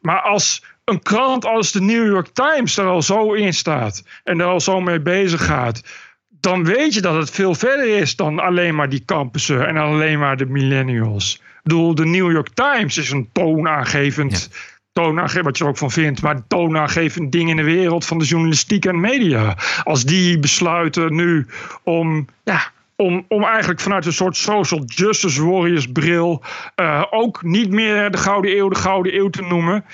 [0.00, 4.40] Maar als een krant als de New York Times er al zo in staat en
[4.40, 5.82] er al zo mee bezig gaat.
[6.28, 10.18] Dan weet je dat het veel verder is dan alleen maar die campussen en alleen
[10.18, 11.34] maar de millennials.
[11.34, 15.76] Ik bedoel, de New York Times is een toonaangevend ja toonaangevend, wat je er ook
[15.76, 19.56] van vindt, maar toonaangevend ding in de wereld van de journalistiek en media.
[19.82, 21.46] Als die besluiten nu
[21.82, 22.60] om, ja,
[22.96, 26.42] om, om eigenlijk vanuit een soort social justice warriors bril
[26.76, 29.84] uh, ook niet meer de Gouden Eeuw de Gouden Eeuw te noemen.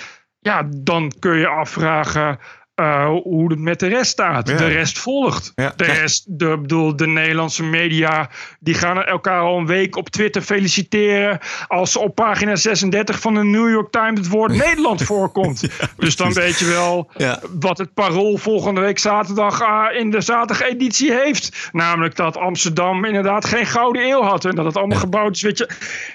[0.40, 2.38] Ja, dan kun je afvragen.
[2.80, 4.48] Uh, hoe het met de rest staat.
[4.48, 4.56] Ja.
[4.56, 5.52] De rest volgt.
[5.54, 5.72] Ja.
[5.76, 10.42] De rest, de, bedoel, de Nederlandse media, die gaan elkaar al een week op Twitter
[10.42, 11.38] feliciteren.
[11.68, 15.64] als op pagina 36 van de New York Times het woord Nederland voorkomt.
[15.76, 17.10] Ja, dus dan weet je wel
[17.50, 21.68] wat het parool volgende week zaterdag uh, in de zaterdageditie heeft.
[21.72, 25.42] Namelijk dat Amsterdam inderdaad geen gouden eeuw had en dat het allemaal gebouwd is.
[25.42, 25.68] Weet je.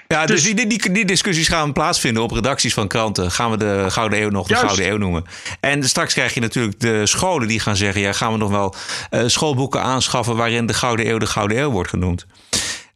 [0.08, 3.30] Ja, dus, dus die, die, die, discussies gaan plaatsvinden op redacties van kranten.
[3.30, 4.66] Gaan we de gouden eeuw nog de Juist.
[4.66, 5.24] gouden eeuw noemen?
[5.60, 8.50] En straks krijg je natuurlijk natuurlijk de scholen die gaan zeggen: ja, gaan we nog
[8.50, 8.74] wel
[9.10, 12.26] uh, schoolboeken aanschaffen waarin de Gouden Eeuw de Gouden Eeuw wordt genoemd.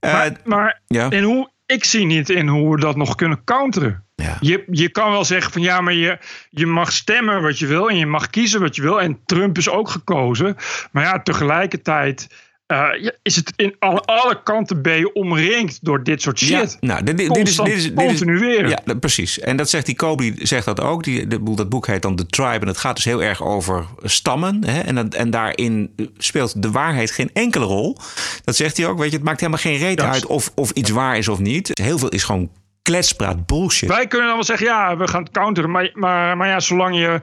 [0.00, 1.10] Uh, maar maar ja.
[1.10, 4.04] in hoe, ik zie niet in hoe we dat nog kunnen counteren.
[4.14, 4.36] Ja.
[4.40, 6.18] Je, je kan wel zeggen van ja, maar je,
[6.50, 9.00] je mag stemmen wat je wil en je mag kiezen wat je wil.
[9.00, 10.56] En Trump is ook gekozen.
[10.92, 12.28] Maar ja, tegelijkertijd
[12.72, 16.76] uh, is het in alle, alle kanten ben je omringd door dit soort shit.
[16.80, 18.20] Ja, nou, dit, dit, dit is, dit is.
[18.68, 19.40] Ja, precies.
[19.40, 21.04] En dat zegt die Kobe, zegt dat ook.
[21.04, 22.60] Die, de, dat boek heet dan The Tribe.
[22.60, 24.64] En het gaat dus heel erg over stammen.
[24.64, 24.80] Hè?
[24.80, 27.96] En, en daarin speelt de waarheid geen enkele rol.
[28.44, 28.98] Dat zegt hij ook.
[28.98, 30.10] Weet je, het maakt helemaal geen Ja.
[30.10, 31.70] uit of, of iets waar is of niet.
[31.82, 32.50] Heel veel is gewoon
[32.82, 33.88] kletspraat, bullshit.
[33.88, 35.70] Wij kunnen dan wel zeggen, ja, we gaan het counteren.
[35.70, 37.20] Maar, maar, maar ja, zolang je...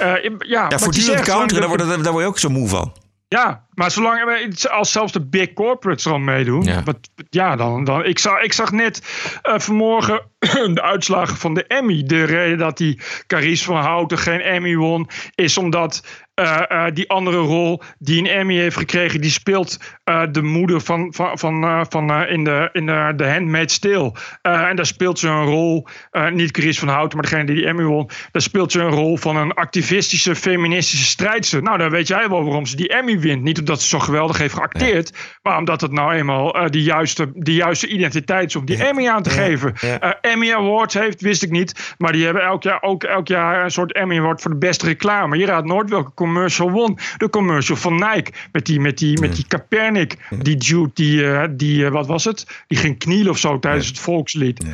[0.00, 2.92] Uh, ja, ja, voortdurend counteren, daar zolang word, daar word je ook zo moe van.
[3.28, 6.62] Ja, maar zolang we- als zelfs de big corporates er al meedoen.
[6.62, 6.82] Ja.
[6.82, 6.98] Wat,
[7.30, 9.02] ja, dan, dan, ik, zag, ik zag net
[9.42, 10.20] eh, vanmorgen
[10.74, 12.02] de uitslagen van de Emmy.
[12.02, 17.08] De reden dat die Carice van Houten geen Emmy won, is omdat eh, eh, die
[17.08, 21.86] andere rol die een Emmy heeft gekregen, die speelt eh, de moeder van, van, van,
[21.88, 24.12] van in, de, in de, de Handmaid's Tale.
[24.42, 25.86] Eh, en daar speelt ze een rol,
[26.32, 28.10] niet Chris van Houten, maar degene die die Emmy won.
[28.32, 31.62] Daar speelt ze een rol van een activistische, feministische strijdster.
[31.62, 33.42] Nou, dan weet jij wel waarom ze die Emmy wint.
[33.42, 37.54] Niet omdat ze zo geweldig heeft geacteerd, maar omdat het nou eenmaal de, juiste, de
[37.54, 39.74] juiste identiteit is om die Emmy aan te geven.
[40.20, 43.70] Emmy Awards heeft, wist ik niet, maar die hebben elk jaar ook elk jaar een
[43.70, 45.38] soort Emmy Award voor de beste reclame.
[45.38, 46.98] Je raadt nooit welke commercial won.
[47.16, 50.16] De commercial van Nike met die, met die, met die Kaepernick.
[50.42, 52.46] Die dude, die, eh, die eh, wat was het?
[52.66, 54.64] Die ging knielen of zo tijdens het volkslied.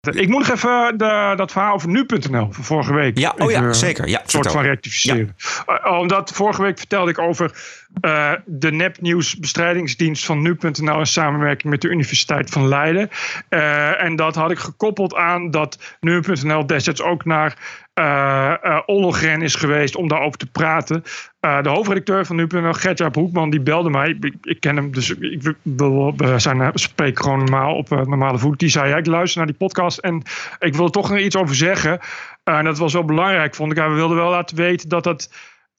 [0.00, 3.18] Ik moet nog even de, dat verhaal over nu.nl van vorige week.
[3.18, 4.08] Ja, oh ja, even, zeker.
[4.08, 4.52] Ja, een soort vertel.
[4.52, 5.36] van rectificeren.
[5.66, 7.52] Eh, omdat vorige week vertelde ik over
[8.00, 13.10] eh, de nepnieuwsbestrijdingsdienst van nu.nl in samenwerking met de Universiteit van Leiden.
[13.48, 17.56] Eh, en dat had ik gekoppeld aan dat nu.nl destijds ook naar
[17.94, 21.02] eh eh, Ollogren is geweest om daarover te praten.
[21.40, 24.18] De hoofdredacteur van nu.nl, Gertjaap Hoekman, die belde mij.
[24.42, 28.58] Ik, ken hem, dus ik we zijn, spreken gewoon normaal op eh, normale voet.
[28.58, 30.22] Die zei, ik luister naar die podcast en
[30.58, 31.98] ik wil er toch nog iets over zeggen.
[32.44, 33.78] En dat was wel belangrijk, vond ik.
[33.78, 35.30] We wilden wel laten weten dat dat...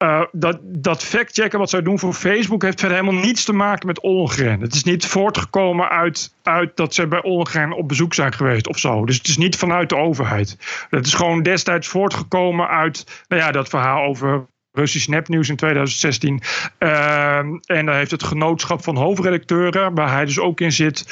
[0.02, 3.88] eh, dat, dat factchecken wat zij doen voor Facebook heeft verder helemaal niets te maken
[3.88, 4.62] met Ollongren.
[4.62, 8.78] Het is niet voortgekomen uit, uit dat ze bij Ollongren op bezoek zijn geweest of
[8.78, 9.06] zo.
[9.06, 10.58] Dus het is niet vanuit de overheid.
[10.89, 16.41] Het is gewoon destijds voortgekomen uit nou ja, dat verhaal over Russisch nepnieuws in 2016.
[16.78, 21.06] Ehm, en daar heeft het genootschap van hoofdredacteuren, waar hij dus ook in zit,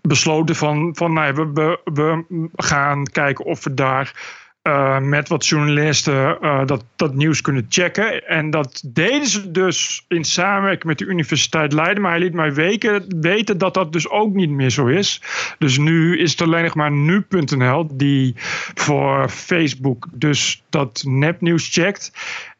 [0.00, 2.24] besloten van, van nou we, we
[2.56, 8.26] gaan kijken of we daar eh, met wat journalisten eh, dat, dat nieuws kunnen checken.
[8.28, 12.02] En dat deden ze dus in samenwerking met de Universiteit Leiden.
[12.02, 15.22] Maar hij liet mij weken, weten dat dat dus ook niet meer zo is.
[15.58, 18.34] Dus nu is het alleen nog maar nu.nl die
[18.74, 22.12] voor Facebook dus dat nepnieuws checkt.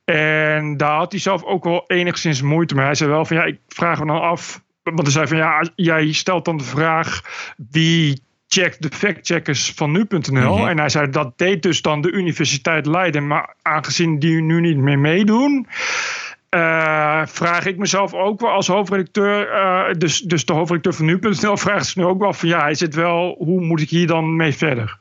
[0.05, 2.85] En daar had hij zelf ook wel enigszins moeite mee.
[2.85, 4.63] Hij zei wel van ja, ik vraag me dan af.
[4.83, 7.21] Want hij zei van ja, jij stelt dan de vraag
[7.71, 8.23] wie
[8.53, 10.57] checkt de factcheckers van nu.nl.
[10.59, 10.69] Mhm.
[10.69, 13.27] En hij zei dat deed dus dan de Universiteit Leiden.
[13.27, 15.67] Maar aangezien die nu niet meer meedoen.
[16.49, 21.57] eh, vraag ik mezelf ook wel als hoofdredacteur, eh, dus, dus de hoofdredacteur van nu.nl,
[21.57, 24.37] vraagt zich nu ook wel van ja, is het wel, hoe moet ik hier dan
[24.37, 24.99] mee verder?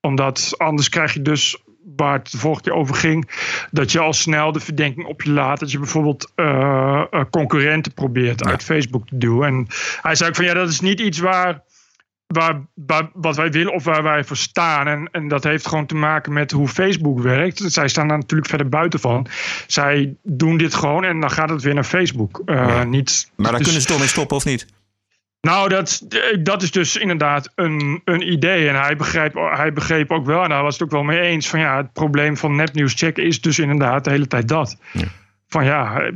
[0.00, 1.62] Omdat anders krijg je dus,
[1.96, 3.30] waar het de vorige keer over ging,
[3.70, 8.44] dat je al snel de verdenking op je laat dat je bijvoorbeeld eh, concurrenten probeert
[8.44, 9.46] uit Facebook te duwen.
[9.48, 9.66] En
[10.02, 11.62] hij zei ook van ja, dat is niet iets waar
[12.32, 14.86] waar, waar- wat wij willen of waar wij voor staan.
[14.88, 17.62] En, en dat heeft gewoon te maken met hoe Facebook werkt.
[17.66, 19.26] Zij staan daar natuurlijk verder buiten van.
[19.66, 22.42] Zij doen dit gewoon en dan gaat het weer naar Facebook.
[22.44, 24.66] Eh, niet, Maar daar dus- kunnen ze toch mee stoppen of niet?
[25.40, 26.06] nou, dat,
[26.42, 28.68] dat is dus inderdaad een, een idee.
[28.68, 31.48] En hij begreep, hij begreep ook wel, en daar was het ook wel mee eens,
[31.48, 34.76] van ja, het probleem van nepnieuws checken is dus inderdaad de hele tijd dat.
[35.52, 36.10] Van ja,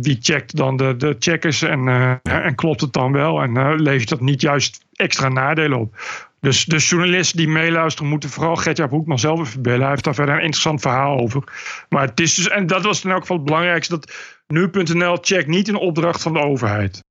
[0.00, 3.42] wie checkt dan de, de checkers en, eh, en klopt het dan wel?
[3.42, 5.96] En eh, levert dat niet juist extra nadelen op?
[6.40, 9.80] Dus de journalisten die meeluisteren moeten vooral Gertjaap Hoekman zelf even bellen.
[9.80, 11.42] Hij heeft daar verder een interessant verhaal over.
[11.88, 14.12] Maar het is dus, en dat was in elk geval het belangrijkste, dat
[14.46, 17.02] nu.nl checkt niet in opdracht van de overheid.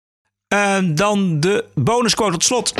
[0.47, 2.73] Eh, dan de bonusquote tot slot.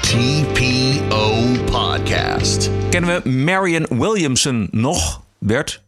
[0.00, 2.70] TPO Podcast.
[2.90, 5.86] Kennen we Marion Williamson nog, Bert?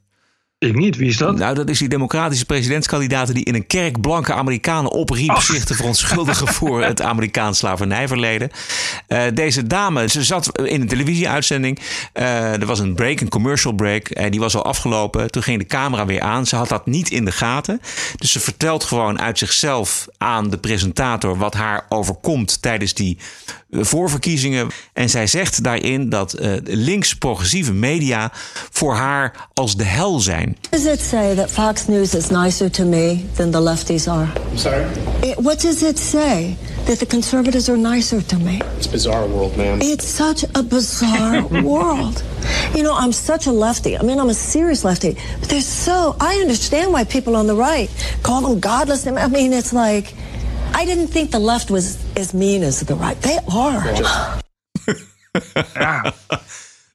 [0.60, 1.36] Ik niet, wie is dat?
[1.36, 5.74] Nou, dat is die democratische presidentskandidaat die in een kerk blanke Amerikanen opriep zich te
[5.74, 8.50] verontschuldigen voor het Amerikaans slavernijverleden.
[9.06, 11.78] Eh, deze dame, ze zat in een televisieuitzending.
[12.12, 14.08] Eh, er was een break, een commercial break.
[14.08, 15.30] En die was al afgelopen.
[15.30, 16.46] Toen ging de camera weer aan.
[16.46, 17.80] Ze had dat niet in de gaten.
[18.16, 23.18] Dus ze vertelt gewoon uit zichzelf aan de presentator wat haar overkomt tijdens die
[23.70, 24.68] eh, voorverkiezingen.
[24.92, 28.30] En zij zegt daarin dat links-progressieve media
[28.70, 30.49] voor haar als de hel zijn.
[30.70, 34.32] Does it say that Fox News is nicer to me than the lefties are?
[34.50, 34.84] I'm sorry?
[35.22, 36.56] It, what does it say?
[36.86, 38.60] That the conservatives are nicer to me?
[38.76, 39.78] It's a bizarre world, man.
[39.82, 42.22] It's such a bizarre world.
[42.74, 43.98] You know, I'm such a lefty.
[43.98, 45.16] I mean, I'm a serious lefty.
[45.40, 47.90] But there's so, I understand why people on the right
[48.22, 49.06] call them godless.
[49.06, 50.14] I mean, it's like,
[50.72, 53.20] I didn't think the left was as mean as the right.
[53.20, 53.84] They are.
[53.94, 54.40] Ja.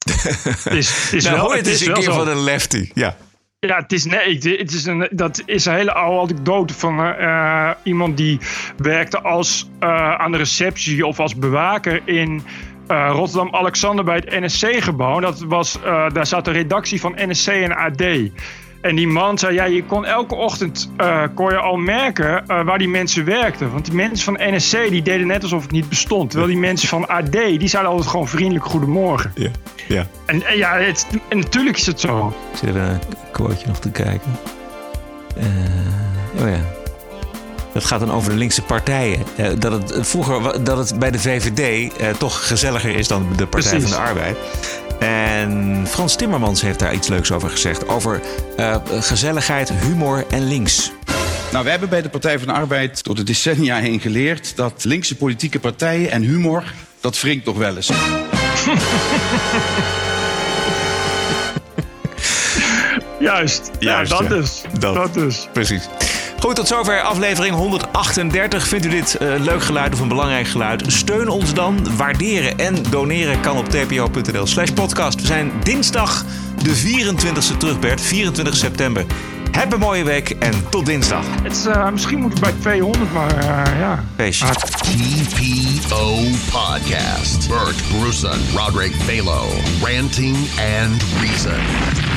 [0.05, 2.43] het is, het is nou, wel, hoor het het eens is een keer van een
[2.43, 2.91] lefty.
[2.93, 3.17] Ja.
[3.59, 7.71] Ja, het is, nee, het is een, dat is een hele oude anekdote van eh,
[7.83, 8.39] iemand die
[8.77, 12.43] werkte als, eh, aan de receptie of als bewaker in
[12.87, 15.19] eh, Rotterdam-Alexander bij het NSC-gebouw.
[15.19, 18.03] Dat was, daar zat de redactie van NSC en AD.
[18.85, 22.63] En die man zei, ja, je kon elke ochtend eh, kon je al merken eh,
[22.65, 23.71] waar die mensen werkten.
[23.71, 26.29] Want die mensen van NSC die deden net alsof het niet bestond.
[26.29, 29.31] Terwijl die mensen van AD, die zeiden altijd gewoon vriendelijk goedemorgen.
[29.35, 29.49] Ja.
[29.87, 30.05] ja.
[30.25, 32.35] En, en ja, het, en natuurlijk is het zo.
[32.51, 32.99] Ik zit even een
[33.31, 34.31] quoteje nog te kijken.
[35.35, 36.59] Eh, oh ja.
[37.73, 39.23] Dat gaat dan over de linkse partijen.
[39.35, 43.47] Eh, dat het vroeger dat het bij de VVD eh, toch gezelliger is dan de
[43.47, 43.93] Partij Precies.
[43.93, 44.37] van de Arbeid.
[44.99, 47.87] En Frans Timmermans heeft daar iets leuks over gezegd.
[47.87, 48.21] Over
[48.57, 50.91] eh, gezelligheid, humor en links.
[51.51, 54.83] Nou, we hebben bij de Partij van de Arbeid door de decennia heen geleerd dat
[54.83, 56.63] linkse politieke partijen en humor,
[56.99, 57.91] dat wringt nog wel eens.
[63.19, 63.71] Juist.
[63.79, 64.27] Ja, Juist, dat ja.
[64.27, 64.61] dus.
[64.79, 65.47] Dat, dus.
[65.53, 65.89] Precies.
[66.45, 68.67] Goed, tot zover aflevering 138.
[68.67, 70.83] Vindt u dit eh, leuk geluid of een belangrijk geluid?
[70.87, 71.95] Steun ons dan.
[71.97, 75.21] Waarderen en doneren kan op tpo.nl slash podcast.
[75.21, 76.25] We zijn dinsdag
[76.63, 78.01] de 24e terug, Bert.
[78.01, 79.05] 24 september.
[79.51, 81.25] Heb een mooie week en tot dinsdag.
[81.41, 84.03] Het is, eh, misschien moet het bij 200, maar eh, ja.
[84.15, 84.45] Feestje.
[84.45, 86.15] TPO
[86.51, 87.47] Podcast.
[87.47, 89.45] Bert Bruson, Roderick Balo,
[89.81, 90.37] ranting
[90.81, 92.14] and reason.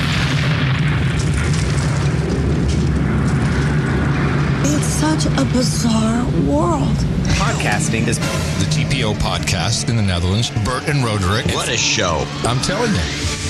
[4.98, 6.96] Such a bizarre world.
[7.38, 10.50] Podcasting is the TPO podcast in the Netherlands.
[10.64, 11.46] Bert and Roderick.
[11.54, 12.26] What a show.
[12.42, 13.47] I'm telling you.